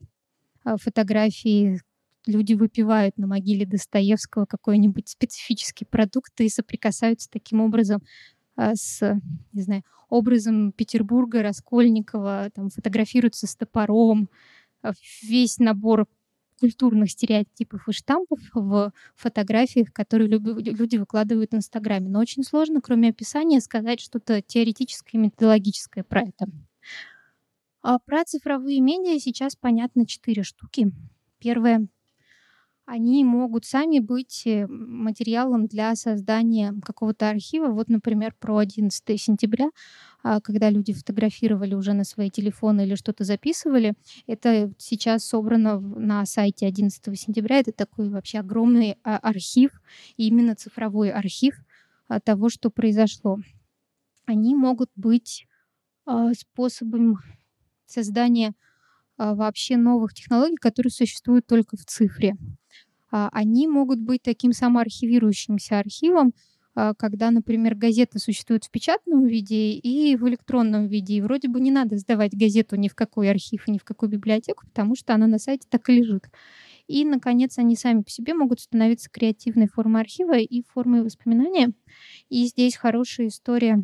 [0.63, 1.81] а, фотографии
[2.27, 8.01] люди выпивают на могиле Достоевского какой-нибудь специфический продукт и соприкасаются таким образом
[8.57, 9.19] с,
[9.53, 14.29] не знаю, образом Петербурга, Раскольникова, там фотографируются с топором,
[14.81, 14.93] а,
[15.23, 16.07] весь набор
[16.59, 22.09] культурных стереотипов и штампов в фотографиях, которые люди выкладывают в Инстаграме.
[22.09, 26.47] Но очень сложно, кроме описания, сказать что-то теоретическое и методологическое про это.
[27.81, 30.91] А про цифровые медиа сейчас понятно четыре штуки.
[31.39, 31.87] Первое
[32.85, 37.67] они могут сами быть э, материалом для создания какого-то архива.
[37.67, 39.69] Вот, например, про 11 сентября,
[40.21, 43.93] а, когда люди фотографировали уже на свои телефоны или что-то записывали.
[44.27, 47.59] Это сейчас собрано на сайте 11 сентября.
[47.59, 49.71] Это такой вообще огромный а, архив,
[50.15, 51.55] именно цифровой архив
[52.07, 53.39] а, того, что произошло.
[54.25, 55.47] Они могут быть
[56.37, 57.17] способом
[57.87, 58.53] создания
[59.17, 62.35] вообще новых технологий, которые существуют только в цифре.
[63.15, 66.33] А, они могут быть таким самоархивирующимся архивом,
[66.75, 71.13] а, когда, например, газета существует в печатном виде и в электронном виде.
[71.13, 74.65] И вроде бы не надо сдавать газету ни в какой архив, ни в какую библиотеку,
[74.65, 76.25] потому что она на сайте так и лежит.
[76.87, 81.71] И, наконец, они сами по себе могут становиться креативной формой архива и формой воспоминания.
[82.27, 83.81] И здесь хорошая история,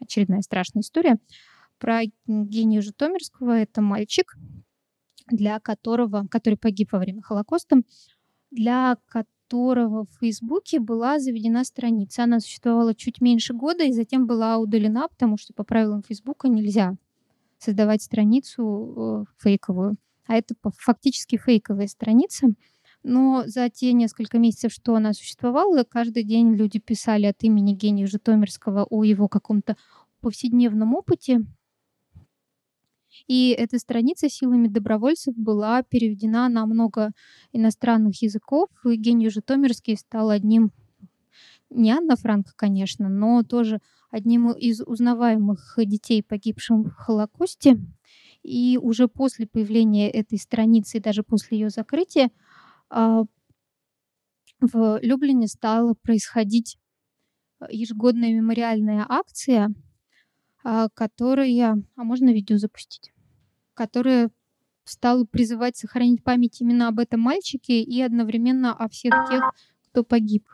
[0.00, 1.18] очередная страшная история,
[1.78, 3.58] про гения Житомирского.
[3.58, 4.34] Это мальчик,
[5.26, 7.82] для которого, который погиб во время Холокоста
[8.54, 12.24] для которого в Фейсбуке была заведена страница.
[12.24, 16.96] Она существовала чуть меньше года и затем была удалена, потому что по правилам Фейсбука нельзя
[17.58, 19.96] создавать страницу э, фейковую.
[20.26, 22.48] А это фактически фейковая страница.
[23.02, 28.06] Но за те несколько месяцев, что она существовала, каждый день люди писали от имени гения
[28.06, 29.76] Житомирского о его каком-то
[30.20, 31.44] повседневном опыте,
[33.26, 37.12] и эта страница силами добровольцев была переведена на много
[37.52, 38.68] иностранных языков.
[38.84, 40.72] И Евгений Житомирский стал одним,
[41.70, 47.78] не Анна Франк, конечно, но тоже одним из узнаваемых детей, погибшим в Холокосте.
[48.42, 52.30] И уже после появления этой страницы, даже после ее закрытия,
[52.90, 53.24] а,
[54.60, 56.78] в Люблине стала происходить
[57.70, 59.74] ежегодная мемориальная акция,
[60.64, 61.82] а, которая...
[61.96, 63.14] А можно видео запустить?
[63.74, 64.30] которая
[64.84, 69.42] стала призывать сохранить память именно об этом мальчике и одновременно о всех тех,
[69.90, 70.48] кто погиб.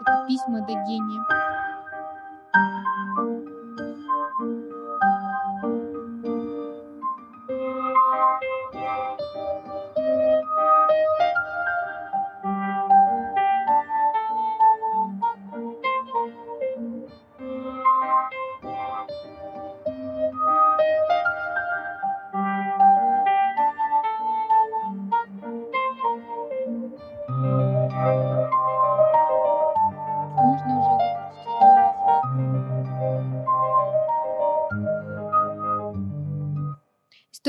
[0.00, 1.39] Это письма до гения.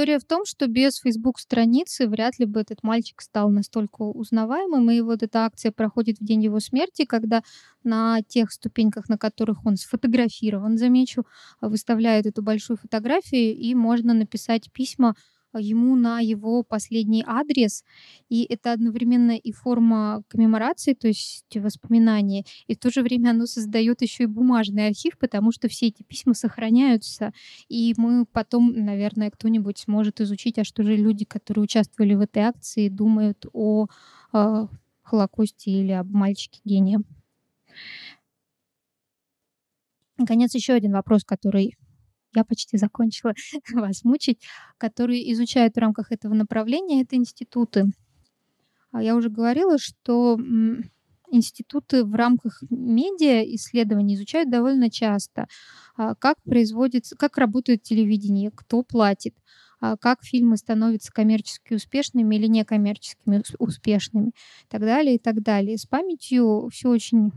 [0.01, 4.99] История в том, что без Facebook-страницы вряд ли бы этот мальчик стал настолько узнаваемым, и
[5.01, 7.43] вот эта акция проходит в день его смерти, когда
[7.83, 11.27] на тех ступеньках, на которых он сфотографирован, замечу,
[11.61, 15.13] выставляют эту большую фотографию, и можно написать письма
[15.57, 17.83] ему на его последний адрес.
[18.29, 23.45] И это одновременно и форма коммеморации, то есть воспоминания, и в то же время оно
[23.45, 27.33] создает еще и бумажный архив, потому что все эти письма сохраняются,
[27.69, 32.43] и мы потом, наверное, кто-нибудь сможет изучить, а что же люди, которые участвовали в этой
[32.43, 33.87] акции, думают о
[34.33, 34.67] э,
[35.03, 37.01] Холокосте или об мальчике гения.
[40.17, 41.75] Наконец, еще один вопрос, который
[42.35, 43.33] я почти закончила
[43.73, 44.41] вас мучить,
[44.77, 47.91] которые изучают в рамках этого направления, это институты.
[48.91, 50.37] А Я уже говорила, что
[51.31, 55.47] институты в рамках медиа исследований изучают довольно часто,
[55.95, 59.33] а, как производится, как работает телевидение, кто платит,
[59.79, 65.77] а, как фильмы становятся коммерчески успешными или некоммерческими успешными, и так далее, и так далее.
[65.77, 67.31] С памятью все очень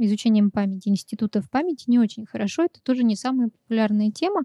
[0.00, 2.64] изучением памяти, институтов памяти не очень хорошо.
[2.64, 4.42] Это тоже не самая популярная тема.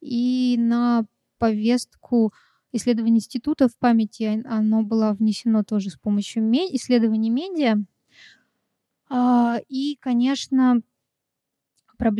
[0.00, 1.04] И на
[1.38, 2.32] повестку
[2.72, 6.42] исследований институтов памяти оно было внесено тоже с помощью
[6.74, 7.76] исследований медиа.
[9.10, 10.82] А, и, конечно,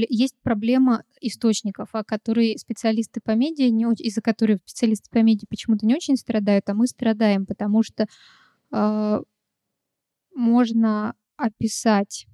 [0.09, 5.47] есть проблема источников, о которой специалисты по медиа, не очень, из-за которой специалисты по медиа
[5.49, 8.07] почему-то не очень страдают, а мы страдаем, потому что
[8.73, 9.23] э,
[10.35, 12.27] можно описать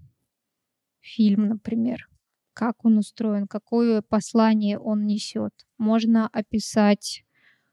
[1.04, 2.08] фильм, например,
[2.54, 5.52] как он устроен, какое послание он несет.
[5.76, 7.24] Можно описать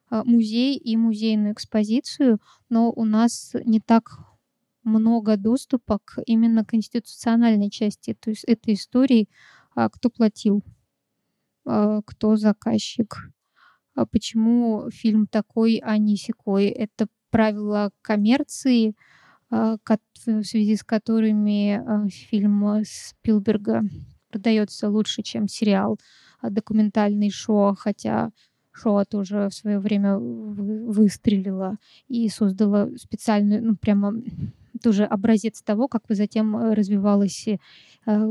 [0.10, 4.20] а, музей и музейную экспозицию, но у нас не так
[4.84, 9.30] много доступа к именно конституциональной части то есть этой истории,
[9.76, 10.64] а, кто платил,
[11.66, 13.32] а, кто заказчик,
[14.12, 16.66] почему фильм такой, а не секой.
[16.66, 18.94] Это правила коммерции, а,
[19.52, 23.84] в связи с которыми а, фильм Спилберга
[24.30, 26.00] продается лучше, чем сериал
[26.40, 28.32] а, документальный шоу, хотя
[28.72, 31.78] шоу тоже в свое время выстрелило
[32.08, 34.14] и создало специальную, ну прямо
[34.82, 37.46] тоже образец того, как затем развивалась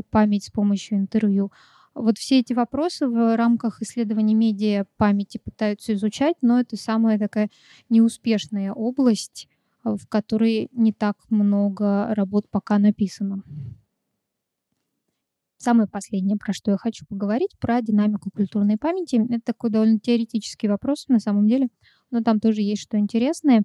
[0.09, 1.51] память с помощью интервью.
[1.93, 7.49] Вот все эти вопросы в рамках исследований медиа памяти пытаются изучать, но это самая такая
[7.89, 9.47] неуспешная область,
[9.83, 13.43] в которой не так много работ пока написано.
[15.57, 19.23] Самое последнее, про что я хочу поговорить, про динамику культурной памяти.
[19.29, 21.67] Это такой довольно теоретический вопрос на самом деле,
[22.09, 23.63] но там тоже есть что интересное.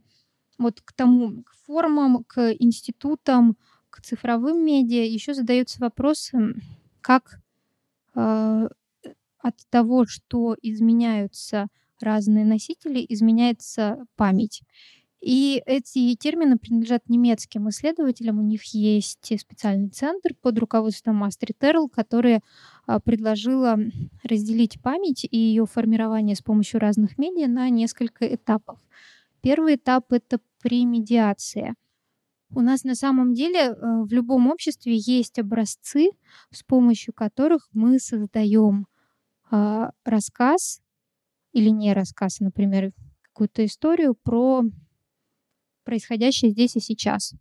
[0.59, 3.57] Вот к тому, к формам, к институтам,
[3.89, 6.33] к цифровым медиа еще задается вопрос,
[7.01, 7.41] как
[8.15, 8.69] э,
[9.39, 11.69] от того, что изменяются
[12.01, 14.63] разные носители, изменяется память.
[15.27, 18.39] И эти термины принадлежат немецким исследователям.
[18.39, 22.43] У них есть специальный центр под руководством Астрид Эрл, которая
[22.87, 23.77] а, предложила
[24.23, 28.79] разделить память и ее формирование с помощью разных медиа на несколько этапов.
[29.41, 31.75] Первый этап— это премедиация.
[32.55, 36.11] У нас на самом деле э, в любом обществе есть образцы,
[36.53, 38.87] с помощью которых мы создаем
[39.51, 40.81] а, рассказ
[41.51, 44.63] или не рассказ, например, какую-то историю про
[45.87, 47.33] происходящее здесь и сейчас.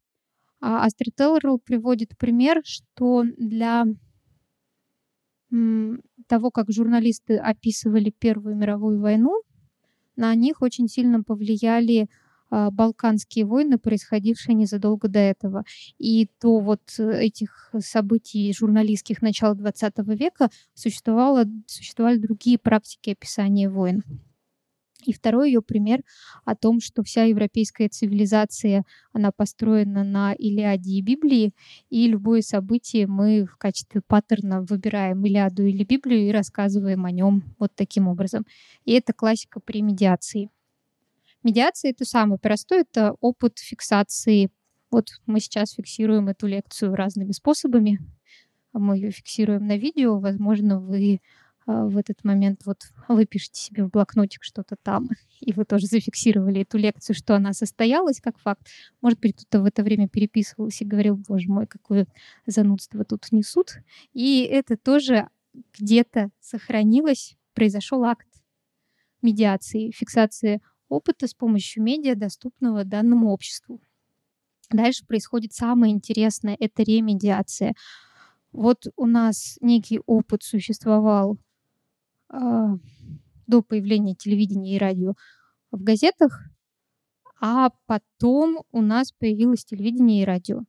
[0.62, 3.86] А Астрид Элрл приводит пример, что для
[6.28, 9.42] того, как журналисты описывали Первую мировую войну,
[10.16, 12.08] на них очень сильно повлияли
[12.50, 15.64] а, Балканские войны, происходившие незадолго до этого.
[15.98, 24.04] И до вот этих событий журналистских начала XX века существовало, существовали другие практики описания войн.
[25.06, 26.02] И второй ее пример
[26.44, 31.54] о том, что вся европейская цивилизация, она построена на Илиаде и Библии,
[31.90, 37.44] и любое событие мы в качестве паттерна выбираем Илиаду или Библию и рассказываем о нем
[37.60, 38.46] вот таким образом.
[38.84, 40.50] И это классика при медиации.
[41.44, 44.50] Медиация— это самое простое, это опыт фиксации.
[44.90, 48.00] Вот мы сейчас фиксируем эту лекцию разными способами.
[48.74, 50.20] Мы ее фиксируем на видео.
[50.20, 51.22] Возможно, вы
[51.66, 55.10] в этот момент вот вы пишете себе в блокнотик что-то там,
[55.40, 58.68] и вы тоже зафиксировали эту лекцию, что она состоялась как факт.
[59.02, 62.08] Может быть, кто-то в это время переписывался и говорил, боже мой, какое
[62.46, 63.78] занудство тут несут.
[64.14, 65.30] И это тоже
[65.78, 68.28] где-то сохранилось, произошел акт
[69.22, 73.82] медиации, фиксации опыта с помощью медиа, доступного данному обществу.
[74.70, 77.74] Дальше происходит самое интересное, это ремедиация.
[78.52, 81.38] Вот у нас некий опыт существовал а,
[83.48, 85.14] до появления телевидения и радио
[85.72, 86.42] в газетах,
[87.40, 90.62] а потом у нас появилось телевидение и радио.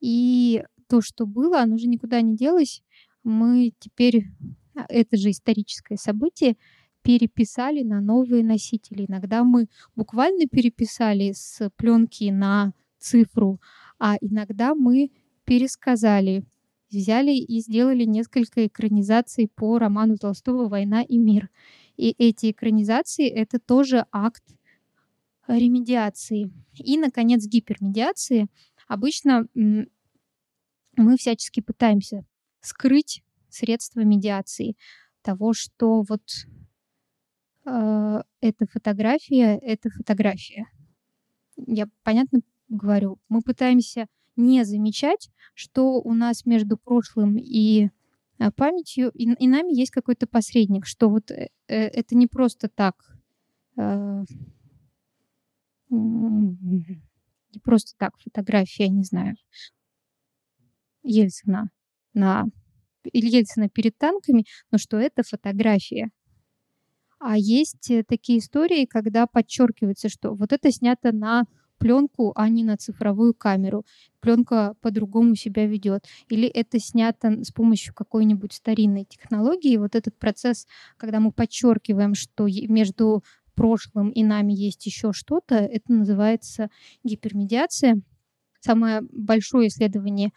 [0.00, 2.82] И то, что было, оно уже никуда не делось.
[3.22, 4.26] Мы теперь,
[4.74, 6.56] а, это же историческое событие,
[7.02, 9.06] переписали на новые носители.
[9.08, 13.60] Иногда мы буквально переписали с пленки на цифру,
[13.98, 15.10] а иногда мы
[15.44, 16.44] пересказали
[16.90, 21.50] взяли и сделали несколько экранизаций по роману Толстого «Война и мир».
[21.96, 24.44] И эти экранизации— это тоже акт
[25.48, 26.52] ремедиации.
[26.74, 28.46] И, наконец, гипермедиации.
[28.86, 32.24] Обычно мы всячески пытаемся
[32.60, 34.76] скрыть средства медиации
[35.22, 36.22] того, что вот
[37.64, 40.66] э, эта фотография— это фотография.
[41.56, 43.18] Я понятно говорю?
[43.28, 44.06] Мы пытаемся
[44.38, 47.90] не замечать, что у нас между прошлым и
[48.38, 52.68] а, памятью и, и нами есть какой-то посредник, что вот э, э это не просто
[52.68, 52.94] так,
[53.76, 54.24] э,
[55.90, 59.36] не просто так фотография, не знаю,
[61.02, 61.70] Ельцина
[62.14, 62.46] на
[63.04, 66.10] или Ельцина перед танками, но что это фотография.
[67.20, 71.44] А есть э, такие истории, когда подчеркивается, что вот это снято на
[71.78, 73.84] пленку, а не на цифровую камеру.
[74.20, 76.04] Пленка по-другому себя ведет.
[76.28, 79.76] Или это снято с помощью какой-нибудь старинной технологии.
[79.76, 80.66] Вот этот процесс,
[80.96, 83.22] когда мы подчеркиваем, что между
[83.54, 86.70] прошлым и нами есть еще что-то, это называется
[87.02, 88.00] гипермедиация.
[88.60, 90.30] Самое большое исследование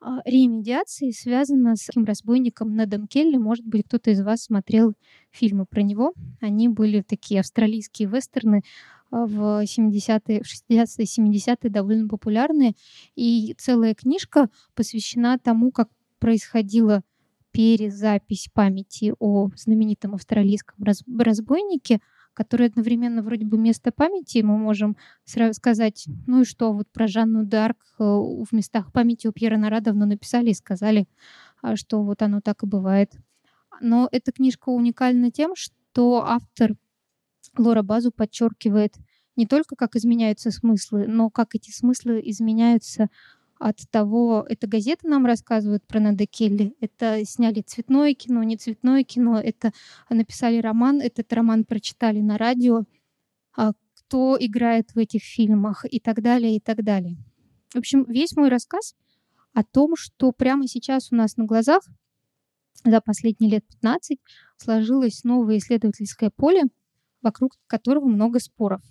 [0.00, 3.36] а, ремедиации связано с таким разбойником Недом Келли.
[3.36, 4.94] Может быть, кто-то из вас смотрел
[5.30, 6.12] фильмы про него.
[6.40, 8.62] Они были такие австралийские вестерны
[9.10, 12.74] в 70-е, 60-е, 70-е довольно популярные.
[13.16, 15.88] И целая книжка посвящена тому, как
[16.18, 17.02] происходила
[17.50, 20.84] перезапись памяти о знаменитом австралийском
[21.18, 22.00] разбойнике,
[22.34, 24.42] который одновременно вроде бы место памяти.
[24.42, 29.26] Мы можем сразу сказать, ну и что, вот про Жанну Дарк э, в местах памяти
[29.26, 31.08] у Пьера Нора давно написали и сказали,
[31.62, 33.12] а, что вот оно так и бывает.
[33.80, 36.76] Но эта книжка уникальна тем, что автор
[37.58, 38.94] Лора Базу подчеркивает
[39.36, 43.08] не только, как изменяются смыслы, но как эти смыслы изменяются
[43.58, 49.04] от того, это газеты нам рассказывают про Нада Келли, это сняли цветное кино, не цветное
[49.04, 49.72] кино, это
[50.10, 52.84] написали роман, этот роман прочитали на радио,
[53.56, 57.16] а кто играет в этих фильмах и так далее, и так далее.
[57.74, 58.94] В общем, весь мой рассказ
[59.52, 61.82] о том, что прямо сейчас у нас на глазах
[62.84, 64.18] за последние лет 15
[64.56, 66.64] сложилось новое исследовательское поле,
[67.22, 68.82] вокруг которого много споров.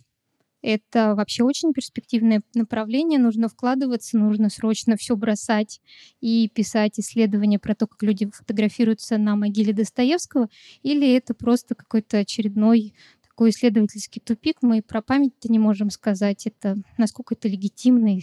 [0.61, 3.19] Это вообще очень перспективное направление.
[3.19, 5.80] Нужно вкладываться, нужно срочно все бросать
[6.19, 10.49] и писать исследования про то, как люди фотографируются на могиле Достоевского,
[10.81, 14.57] или это просто какой-то очередной такой исследовательский тупик.
[14.61, 18.22] Мы про память-то не можем сказать, это насколько это легитимная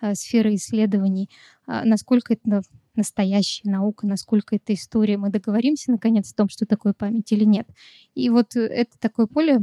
[0.00, 1.28] а, сфера исследований,
[1.66, 2.62] а, насколько это
[2.98, 5.16] настоящая наука, насколько это история.
[5.16, 7.66] Мы договоримся, наконец, о том, что такое память или нет.
[8.14, 9.60] И вот э, это такое поле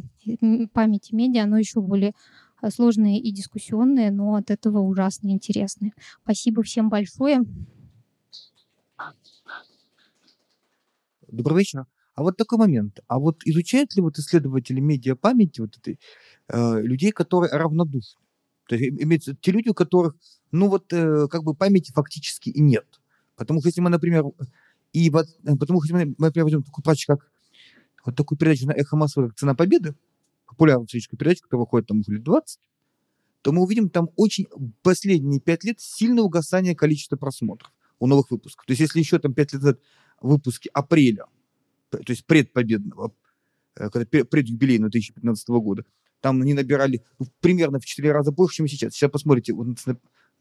[0.73, 2.13] памяти медиа, оно еще более
[2.61, 5.91] э, сложное и дискуссионное, но от этого ужасно интересное.
[6.23, 7.41] Спасибо всем большое.
[11.27, 11.85] Добрый вечер.
[12.15, 13.01] А вот такой момент.
[13.07, 15.99] А вот изучают ли вот исследователи медиа памяти вот этой,
[16.47, 18.21] э, людей, которые равнодушны?
[18.67, 20.15] То есть имеется те люди, у которых,
[20.51, 22.85] ну вот, э, как бы памяти фактически и нет.
[23.35, 24.23] Потому что если мы, например,
[24.93, 27.27] и вот, э, потому что если мы, например, возьмем такую практику, как
[28.05, 29.95] вот такую передачу на «Эхо Москвы», как «Цена победы»,
[30.45, 32.59] популярную историческую передачу, которая выходит там лет 20,
[33.41, 34.47] то мы увидим там очень
[34.81, 38.65] последние пять лет сильное угасание количества просмотров у новых выпусков.
[38.65, 39.79] То есть если еще там пять лет назад
[40.21, 41.25] выпуски апреля,
[41.89, 43.13] то есть предпобедного,
[43.75, 45.85] э, когда предюбилейную 2015 года,
[46.21, 48.93] там они набирали ну, примерно в 4 раза больше, чем сейчас.
[48.93, 49.67] Сейчас посмотрите вот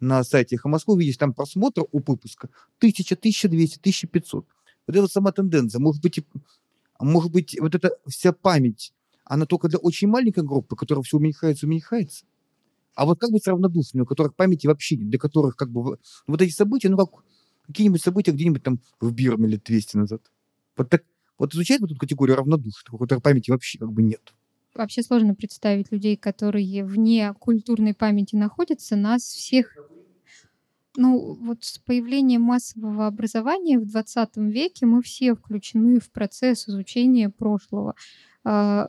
[0.00, 2.48] на, сайте «Эхо Москвы», видите, там просмотр у выпуска
[2.78, 4.46] 1000, 1200, 1500.
[4.86, 5.78] Вот это сама тенденция.
[5.80, 6.20] Может быть,
[7.00, 8.92] может быть, вот эта вся память,
[9.24, 12.24] она только для очень маленькой группы, которая все уменьшается, уменьшается.
[12.94, 15.98] А вот как быть с равнодушными, у которых памяти вообще нет, для которых как бы
[16.26, 17.24] вот эти события, ну как
[17.66, 20.22] какие-нибудь события где-нибудь там в Бирме лет 200 назад.
[20.76, 21.02] Вот так,
[21.38, 24.34] вот изучать вот эту категорию равнодушных, у которых памяти вообще как бы нет.
[24.74, 28.96] Вообще сложно представить людей, которые вне культурной памяти находятся.
[28.96, 29.76] Нас всех
[30.96, 37.30] ну, вот с появлением массового образования в 20 веке мы все включены в процесс изучения
[37.30, 37.94] прошлого.
[38.44, 38.88] А,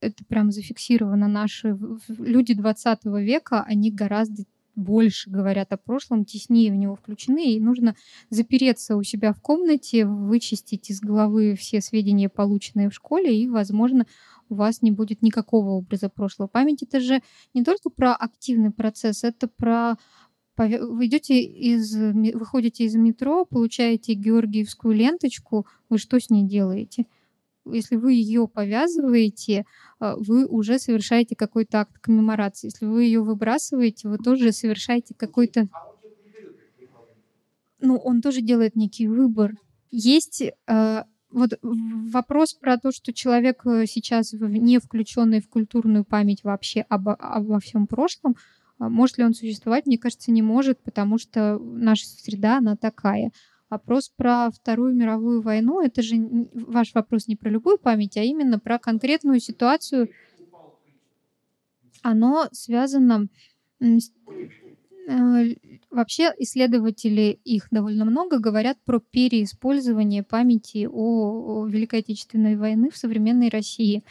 [0.00, 1.28] это прям зафиксировано.
[1.28, 1.78] Наши
[2.08, 7.94] люди 20 века, они гораздо больше говорят о прошлом, теснее в него включены, и нужно
[8.30, 14.06] запереться у себя в комнате, вычистить из головы все сведения, полученные в школе, и, возможно,
[14.48, 16.48] у вас не будет никакого образа прошлого.
[16.48, 17.22] Память— это же
[17.54, 19.96] не только про активный процесс, это про
[20.58, 27.06] вы идете из, выходите из метро, получаете георгиевскую ленточку, вы что с ней делаете?
[27.64, 29.64] Если вы ее повязываете,
[29.98, 32.68] а, вы уже совершаете какой-то акт коммеморации.
[32.68, 35.68] Если вы ее выбрасываете, вы тоже совершаете какой-то...
[37.80, 39.54] Ну, он тоже делает некий выбор.
[39.90, 46.44] Есть э, вот вопрос про то, что человек э, сейчас не включенный в культурную память
[46.44, 48.36] вообще обо, обо всем прошлом,
[48.78, 49.86] а может ли он существовать?
[49.86, 53.30] Мне кажется, не может, потому что наша среда, она такая.
[53.72, 56.16] Вопрос про Вторую мировую войну, это же
[56.52, 60.10] ваш вопрос не про любую память, а именно про конкретную ситуацию.
[62.02, 63.28] Оно связано
[63.80, 63.86] э,
[65.88, 73.48] Вообще исследователи, их довольно много, говорят про переиспользование памяти о Великой Отечественной войны в современной
[73.48, 74.04] России.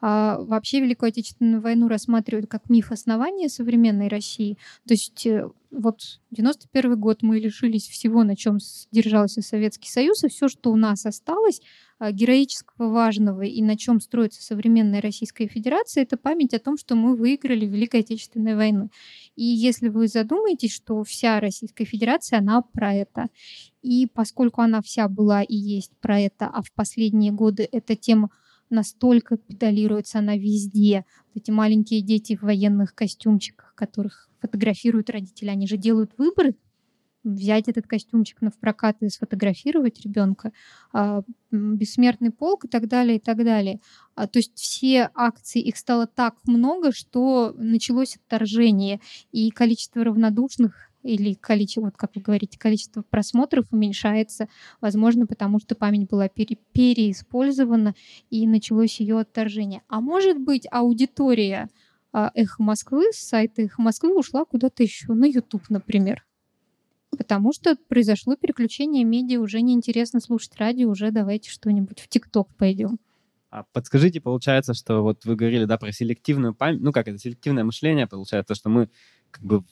[0.00, 4.58] А, вообще Великую Отечественную войну рассматривают как миф основания современной России.
[4.86, 8.58] То есть э, вот 91 год мы лишились всего, на чем
[8.92, 11.60] держался Советский Союз, и все, что у нас осталось,
[11.98, 16.96] а, героического, важного и на чем строится современная Российская Федерация, это память о том, что
[16.96, 18.90] мы выиграли Великой Отечественной войну.
[19.36, 23.28] И если вы задумаетесь, что вся Российская Федерация, она про это.
[23.82, 28.30] И поскольку она вся была и есть про это, а в последние годы эта тема
[28.74, 31.04] настолько педалируется она везде.
[31.34, 36.54] Вот эти маленькие дети в военных костюмчиках, которых фотографируют родители, они же делают выборы,
[37.24, 40.52] взять этот костюмчик на прокат и сфотографировать ребенка,
[40.92, 43.80] а, бессмертный полк и так далее, и так далее.
[44.14, 49.00] А, то есть все акции, их стало так много, что началось отторжение,
[49.32, 54.48] и количество равнодушных или количество, вот как вы говорите, количество просмотров уменьшается,
[54.80, 57.94] возможно, потому что память была пере, переиспользована
[58.30, 59.82] и началось ее отторжение.
[59.88, 61.68] А может быть, аудитория
[62.12, 66.24] а, Эхо Москвы с сайта Эхо Москвы ушла куда-то еще, на YouTube, например.
[67.16, 72.98] Потому что произошло переключение медиа, уже неинтересно слушать радио, уже давайте что-нибудь в ТикТок пойдем.
[73.50, 77.62] А подскажите, получается, что вот вы говорили, да, про селективную память, ну как это, селективное
[77.62, 78.90] мышление, получается, что мы
[79.30, 79.62] как бы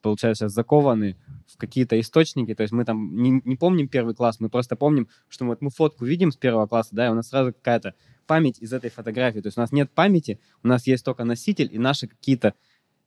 [0.00, 1.16] получается, закованы
[1.46, 2.54] в какие-то источники.
[2.54, 5.70] То есть мы там не, не помним первый класс, мы просто помним, что вот мы
[5.70, 7.94] фотку видим с первого класса, да, и у нас сразу какая-то
[8.26, 9.40] память из этой фотографии.
[9.40, 12.54] То есть у нас нет памяти, у нас есть только носитель и наши какие-то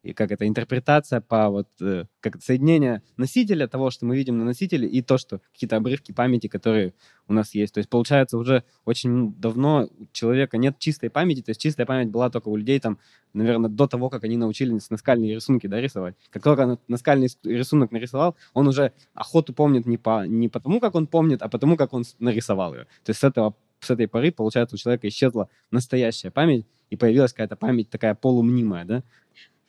[0.05, 4.45] и как это, интерпретация по вот, э, как соединение носителя, того, что мы видим на
[4.45, 6.93] носителе, и то, что какие-то обрывки памяти, которые
[7.27, 7.73] у нас есть.
[7.73, 12.09] То есть, получается, уже очень давно у человека нет чистой памяти, то есть чистая память
[12.09, 12.99] была только у людей, там,
[13.33, 16.15] наверное, до того, как они научились наскальные рисунки да, рисовать.
[16.29, 21.07] Как только наскальный рисунок нарисовал, он уже охоту помнит не, по, не потому, как он
[21.07, 22.83] помнит, а потому, как он нарисовал ее.
[23.03, 27.33] То есть с этого с этой поры, получается, у человека исчезла настоящая память, и появилась
[27.33, 29.03] какая-то память такая полумнимая, да?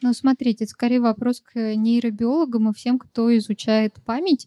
[0.02, 4.46] Ну, смотрите, это скорее вопрос к нейробиологам и всем, кто изучает память,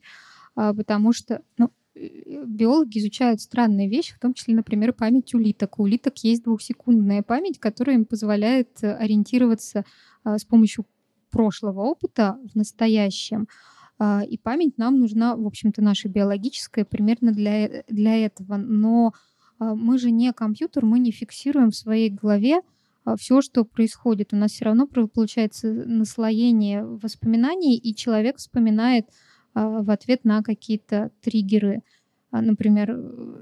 [0.56, 5.80] а, потому что ну, э, биологи изучают странные вещи, в том числе, например, память улиток.
[5.80, 9.86] У улиток есть двухсекундная память, которая им позволяет ориентироваться
[10.24, 10.86] а, с помощью
[11.32, 13.48] прошлого опыта в настоящем.
[13.98, 18.58] А, и память нам нужна, в общем-то, наша биологическая примерно для, э, для этого.
[18.58, 19.14] Но
[19.62, 22.62] мы же не компьютер, мы не фиксируем в своей голове
[23.18, 24.34] все, что происходит.
[24.34, 29.08] У нас все равно получается наслоение воспоминаний, и человек вспоминает
[29.54, 31.82] а, в ответ на какие-то триггеры,
[32.32, 32.98] а, например,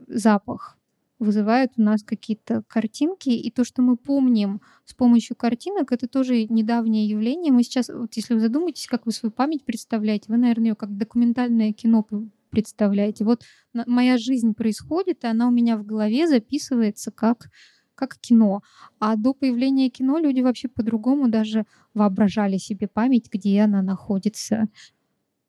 [0.07, 0.77] запах
[1.19, 6.45] вызывает у нас какие-то картинки, и то, что мы помним с помощью картинок, это тоже
[6.45, 7.51] недавнее явление.
[7.51, 10.95] Мы сейчас, вот если вы задумаетесь, как вы свою память представляете, вы, наверное, ее как
[10.95, 12.05] документальное кино
[12.49, 13.25] представляете.
[13.25, 13.43] Вот
[13.73, 17.49] моя жизнь происходит, и она у меня в голове записывается как
[17.98, 18.61] как кино.
[18.99, 24.68] А до появления кино люди вообще по-другому даже воображали себе память, где она находится.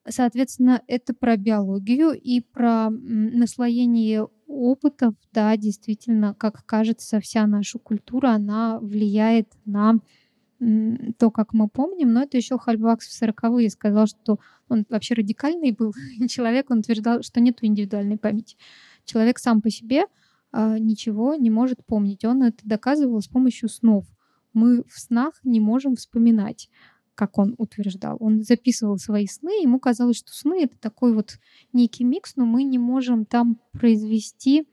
[0.09, 5.15] Соответственно, это про биологию и про наслоение опытов.
[5.33, 9.99] Да, действительно, как кажется, вся наша культура, она влияет на
[11.19, 15.71] то, как мы помним, но это еще Хальбакс в 40-е сказал, что он вообще радикальный
[15.71, 15.95] был
[16.29, 18.57] человек, он утверждал, что нет индивидуальной памяти.
[19.05, 20.05] Человек сам по себе
[20.53, 22.25] ничего не может помнить.
[22.25, 24.05] Он это доказывал с помощью снов.
[24.53, 26.71] Мы в снах не можем вспоминать,
[27.15, 28.17] как он утверждал.
[28.21, 31.39] Он записывал свои сны, ему казалось, что сны— это такой вот
[31.73, 34.69] некий микс, но мы не можем там произвести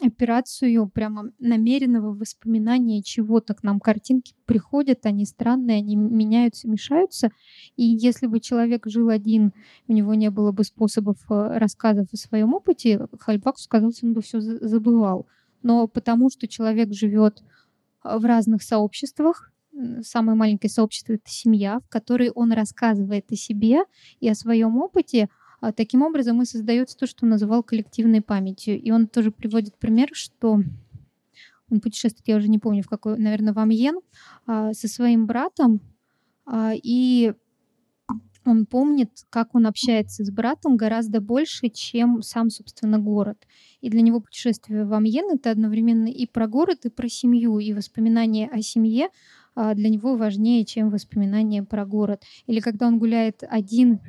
[0.00, 3.54] операцию прямо намеренного воспоминания чего-то.
[3.54, 7.30] К нам картинки приходят, они странные, они меняются, мешаются.
[7.76, 9.52] И если бы человек жил один,
[9.88, 14.20] у него не было бы способов э, рассказов о своем опыте, Хальбакс сказал, он бы
[14.20, 15.26] все забывал.
[15.62, 17.42] Но потому что человек живет
[18.04, 19.50] э, в разных сообществах,
[20.02, 23.84] самое маленькое сообщество— это семья, в которой он рассказывает о себе
[24.20, 25.30] и о своем опыте—
[25.70, 28.80] таким образом и создается то, что он называл коллективной памятью.
[28.80, 30.60] И он тоже приводит пример, что
[31.72, 34.00] он путешествует, я уже не помню, в какой, наверное, в Амьен,
[34.46, 35.80] а, со своим братом,
[36.44, 37.32] а, и
[38.44, 43.38] он помнит, как он общается с братом гораздо больше, чем сам, собственно, город.
[43.80, 47.72] И для него путешествие в Амьен— это одновременно и про город, и про семью, и
[47.72, 49.08] воспоминания о семье
[49.54, 52.24] для него важнее, чем воспоминания про город.
[52.46, 54.00] Или когда он гуляет один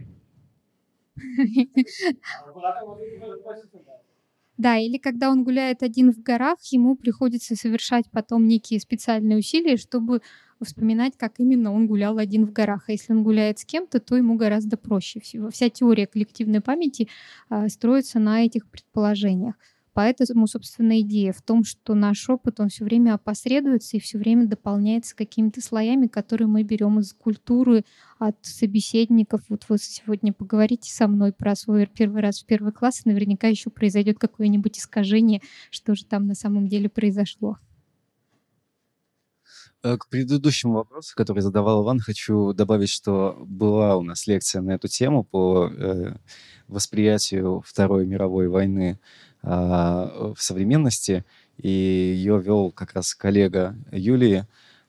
[4.57, 9.77] да, или когда он гуляет один в горах, ему приходится совершать потом некие специальные усилия,
[9.77, 10.21] чтобы
[10.61, 12.85] вспоминать, как именно он гулял один в горах.
[12.87, 15.19] А если он гуляет с кем-то, то ему гораздо проще.
[15.19, 17.09] Вся теория коллективной памяти
[17.49, 19.55] а, строится на этих предположениях.
[19.93, 24.47] Поэтому, собственно, идея в том, что наш опыт, он все время опосредуется и все время
[24.47, 27.85] дополняется какими-то слоями, которые мы берем из культуры,
[28.17, 29.41] от собеседников.
[29.49, 33.47] Вот вы сегодня поговорите со мной про свой первый раз в первый класс, и наверняка
[33.47, 37.57] еще произойдет какое-нибудь искажение, что же там на самом деле произошло.
[39.83, 44.71] Э, к предыдущему вопросу, который задавал Иван, хочу добавить, что была у нас лекция на
[44.71, 46.15] эту тему по э,
[46.67, 48.99] восприятию Второй мировой войны
[49.43, 51.25] в современности,
[51.57, 54.47] и ее вел как раз коллега Юлии,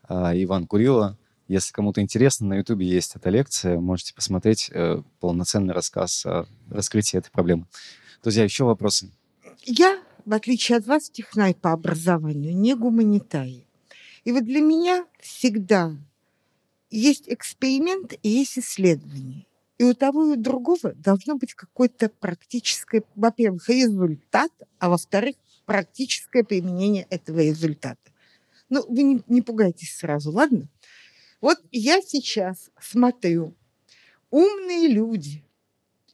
[0.08, 1.18] а, Иван Курила.
[1.48, 7.18] Если кому-то интересно, на Ютубе есть эта лекция, можете посмотреть э, полноценный рассказ о раскрытии
[7.18, 7.66] этой проблемы.
[8.22, 9.10] Друзья, еще вопросы?
[9.64, 13.66] Я, в отличие от вас, технарь по образованию, не гуманитарий.
[14.24, 15.94] И вот для меня всегда
[16.90, 19.44] есть эксперимент и есть исследование.
[19.78, 25.36] И у того и у другого должно быть какое-то практическое, во-первых, результат, а во-вторых,
[25.66, 27.98] практическое применение этого результата.
[28.68, 30.68] Ну, вы не, не пугайтесь сразу, ладно?
[31.40, 33.54] Вот я сейчас смотрю,
[34.30, 35.44] умные люди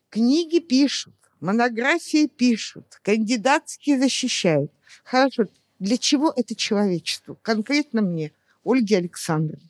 [0.08, 4.72] книги пишут, монографии пишут, кандидатские защищают.
[5.04, 5.44] Хорошо,
[5.78, 7.38] для чего это человечеству?
[7.42, 8.32] Конкретно мне,
[8.64, 9.69] Ольге Александровне.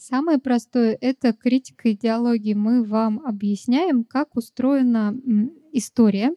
[0.00, 2.54] Самое простое— это критика идеологии.
[2.54, 5.14] Мы вам объясняем, как устроена
[5.72, 6.34] история,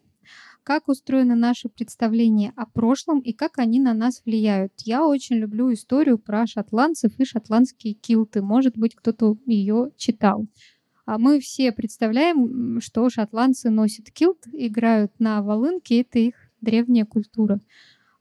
[0.63, 4.73] как устроено наше представление о прошлом и как они на нас влияют.
[4.79, 8.41] Я очень люблю историю про шотландцев и шотландские килты.
[8.41, 10.45] Может быть, кто-то ее читал.
[11.05, 17.61] А мы все представляем, что шотландцы носят килт, играют на волынке, это их древняя культура.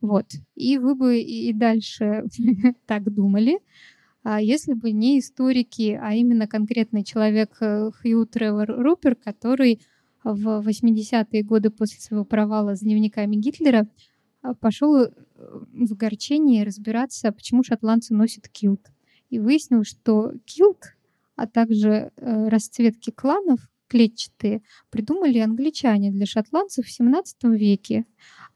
[0.01, 0.27] Вот.
[0.55, 2.27] И вы бы и дальше
[2.87, 3.59] так думали,
[4.25, 9.81] если бы не историки, а именно конкретный человек э, Хью Тревор Рупер, который
[10.25, 13.89] в 80-е годы после своего провала с дневниками Гитлера
[14.43, 18.91] а, пошел э, в огорчение разбираться, почему шотландцы носят килт.
[19.31, 20.97] И выяснил, что килт,
[21.37, 23.61] а также э, расцветки кланов
[23.93, 28.07] клетчатые придумали англичане для шотландцев в 17 веке.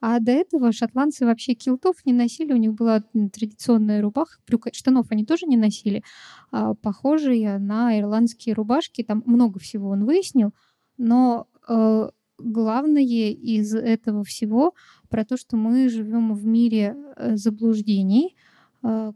[0.00, 3.02] А до этого шотландцы вообще килтов не носили, у них была
[3.32, 6.02] традиционная рубаха, брюк, штанов они тоже не носили,
[6.50, 9.02] а, похожие на ирландские рубашки.
[9.02, 10.54] Там много всего он выяснил,
[10.96, 14.74] но э, главное из этого всего
[15.10, 18.36] про то, что мы живем в мире э, заблуждений,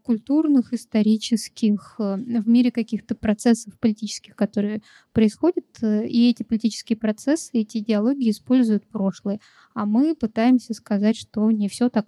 [0.02, 4.82] культурных, исторических, э, в мире каких-то процессов политических, которые
[5.12, 9.40] происходят, э, и эти политические процессы, эти идеологии используют прошлое.
[9.74, 12.06] А мы пытаемся сказать, что не все так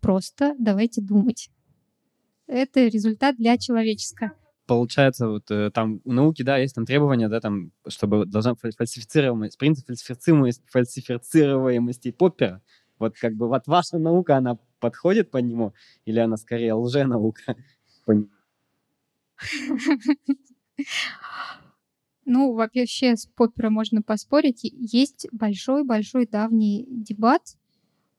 [0.00, 1.50] просто, давайте думать.
[2.46, 4.32] Это результат для человеческого
[4.66, 9.86] получается, вот там у науки, да, есть там требования, да, там, чтобы должна фальсифицируемость, принцип
[9.86, 12.62] фальсифицируемости, фальсифицируемости Поппера.
[12.98, 15.72] Вот как бы вот ваша наука, она подходит под него,
[16.04, 17.56] или она скорее лженаука?
[18.06, 18.28] нему?
[22.26, 24.60] Ну, вообще с Поппера можно поспорить.
[24.62, 27.56] Есть большой-большой давний дебат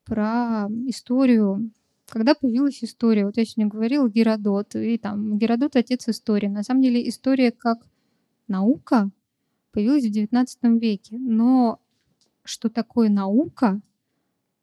[0.05, 1.71] про историю
[2.07, 6.45] когда появилась история, вот я сегодня говорила Геродот, и там Геродот— отец истории.
[6.45, 7.79] На самом деле история как
[8.47, 9.09] наука
[9.71, 11.17] появилась в XIX веке.
[11.17, 11.79] Но
[12.43, 13.81] что такое наука,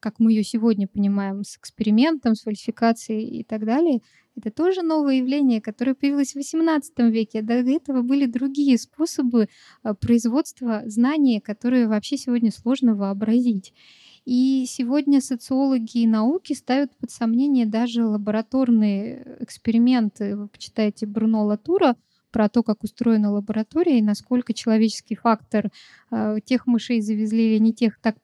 [0.03, 4.01] как мы ее сегодня понимаем, с экспериментом, с фальсификацией и так далее,
[4.35, 7.41] это тоже новое явление, которое появилось в XVIII веке.
[7.41, 9.47] До этого были другие способы
[9.83, 13.73] э, производства знаний, которые вообще сегодня сложно вообразить.
[14.25, 20.35] И сегодня социологи и науки ставят под сомнение даже лабораторные эксперименты.
[20.35, 21.95] Вы почитаете Бруно Латура
[22.33, 25.71] про то, как устроена лаборатория и насколько человеческий фактор
[26.11, 28.17] э, тех мышей завезли или не тех, так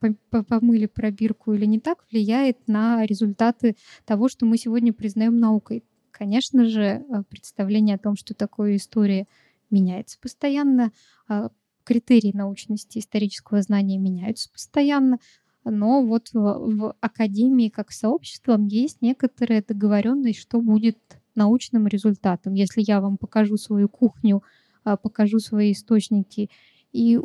[0.50, 5.84] помыли пробирку или не так, влияет на результаты того, что мы сегодня признаем наукой.
[6.10, 9.28] Конечно же, э, представление о том, что такое история,
[9.70, 10.92] меняется постоянно,
[11.30, 11.50] э,
[11.84, 15.20] критерии научности исторического знания меняются постоянно,
[15.64, 20.98] но вот в, в академии как сообществом есть некоторая договоренность, что будет
[21.40, 22.54] научным результатом.
[22.54, 24.44] Если я вам покажу свою кухню,
[24.84, 26.50] а, покажу свои источники
[26.92, 27.18] и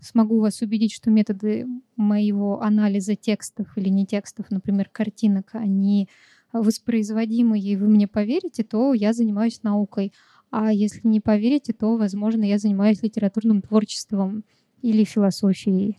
[0.00, 1.66] смогу вас убедить, что методы
[1.96, 6.08] моего анализа текстов или не текстов, например, картинок, они
[6.52, 10.12] воспроизводимы, и вы мне поверите, то я занимаюсь наукой.
[10.50, 14.44] А если не поверите, то, возможно, я занимаюсь литературным творчеством
[14.80, 15.98] или философией.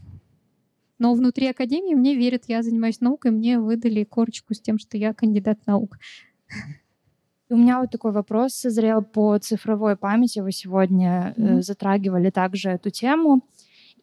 [0.98, 5.14] Но внутри академии мне верят, я занимаюсь наукой, мне выдали корочку с тем, что я
[5.14, 5.98] кандидат наук.
[7.52, 10.40] У меня вот такой вопрос созрел по цифровой памяти.
[10.40, 11.62] Вы сегодня mm-hmm.
[11.64, 13.42] затрагивали также эту тему.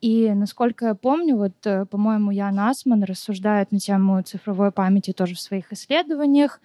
[0.01, 5.37] И насколько я помню, вот, э, по-моему, Ян Асман рассуждает на тему цифровой памяти тоже
[5.37, 6.61] в своих исследованиях.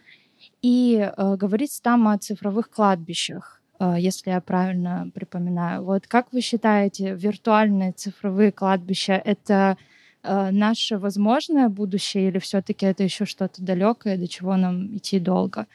[0.63, 5.83] И э, говорится там о цифровых кладбищах, э, если я правильно припоминаю.
[5.83, 9.77] Вот как вы считаете, виртуальные цифровые кладбища— это
[10.23, 15.67] э, наше возможное будущее, или все-таки это еще что-то далекое, до чего нам идти долго?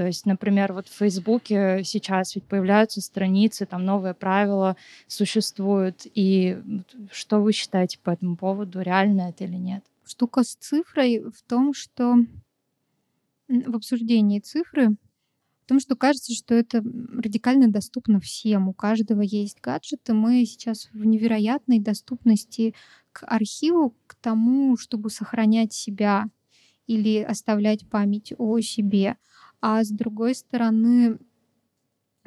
[0.00, 6.06] То есть, например, вот в Фейсбуке сейчас ведь появляются страницы, там новые правила существуют.
[6.14, 6.56] И
[7.12, 9.84] что вы считаете по этому поводу, реально это или нет?
[10.06, 12.14] Штука с цифрой в том, что
[13.46, 14.96] в обсуждении цифры
[15.70, 18.68] том, что кажется, что это радикально доступно всем.
[18.68, 20.14] У каждого есть гаджеты.
[20.14, 22.74] Мы сейчас в невероятной доступности
[23.12, 26.24] к архиву, к тому, чтобы сохранять себя
[26.88, 29.16] или оставлять память о себе.
[29.60, 31.18] А с другой стороны,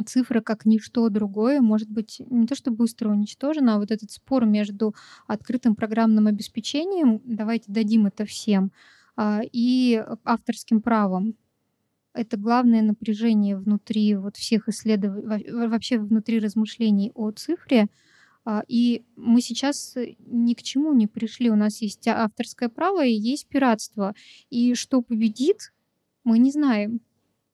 [0.06, 4.46] цифра как ничто другое может быть не то что быстро уничтожена, а вот этот спор
[4.46, 4.96] между
[5.28, 8.72] открытым программным обеспечением, давайте дадим это всем,
[9.16, 11.36] а, и авторским правом
[12.14, 17.88] это главное напряжение внутри вот всех исследований, вообще внутри размышлений о цифре.
[18.46, 21.50] А, и мы сейчас ни к чему не пришли.
[21.50, 24.14] У нас есть авторское право и есть пиратство.
[24.50, 25.74] И что победит,
[26.24, 27.02] мы не знаем.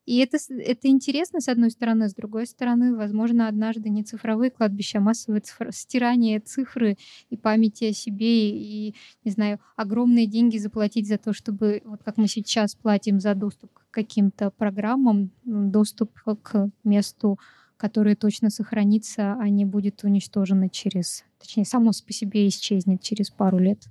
[0.09, 4.97] И это, это интересно, с одной стороны, с другой стороны, возможно, однажды не цифровые кладбища,
[4.97, 5.71] а массовое цифр...
[5.71, 6.97] стирание цифры
[7.29, 12.17] и памяти о себе, и, не знаю, огромные деньги заплатить за то, чтобы, вот как
[12.17, 17.37] мы сейчас платим за доступ к каким-то программам, доступ к месту,
[17.77, 23.59] которое точно сохранится, а не будет уничтожено через, точнее, само по себе исчезнет через пару
[23.59, 23.83] лет.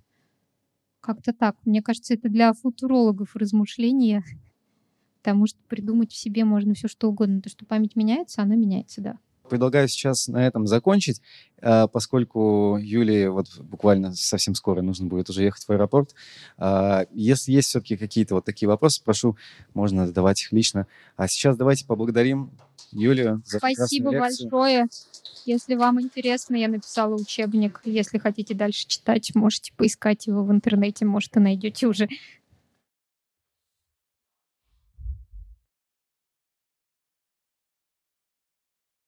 [0.98, 1.54] Как-то так.
[1.64, 4.24] Мне кажется, это для футурологов размышления
[5.22, 7.40] потому что придумать в себе можно все что угодно.
[7.40, 9.18] То, что память меняется, она меняется, да.
[9.48, 11.22] Предлагаю сейчас на этом закончить,
[11.62, 16.14] а, поскольку Юлии вот буквально совсем скоро нужно будет уже ехать в аэропорт.
[16.58, 19.36] А, если есть все-таки какие-то вот такие вопросы, прошу,
[19.72, 20.86] можно задавать их лично.
[21.16, 22.50] А сейчас давайте поблагодарим
[22.92, 24.86] Юлию за Спасибо большое.
[25.46, 27.80] Если вам интересно, я написала учебник.
[27.84, 32.08] Если хотите дальше читать, можете поискать его в интернете, может, и найдете уже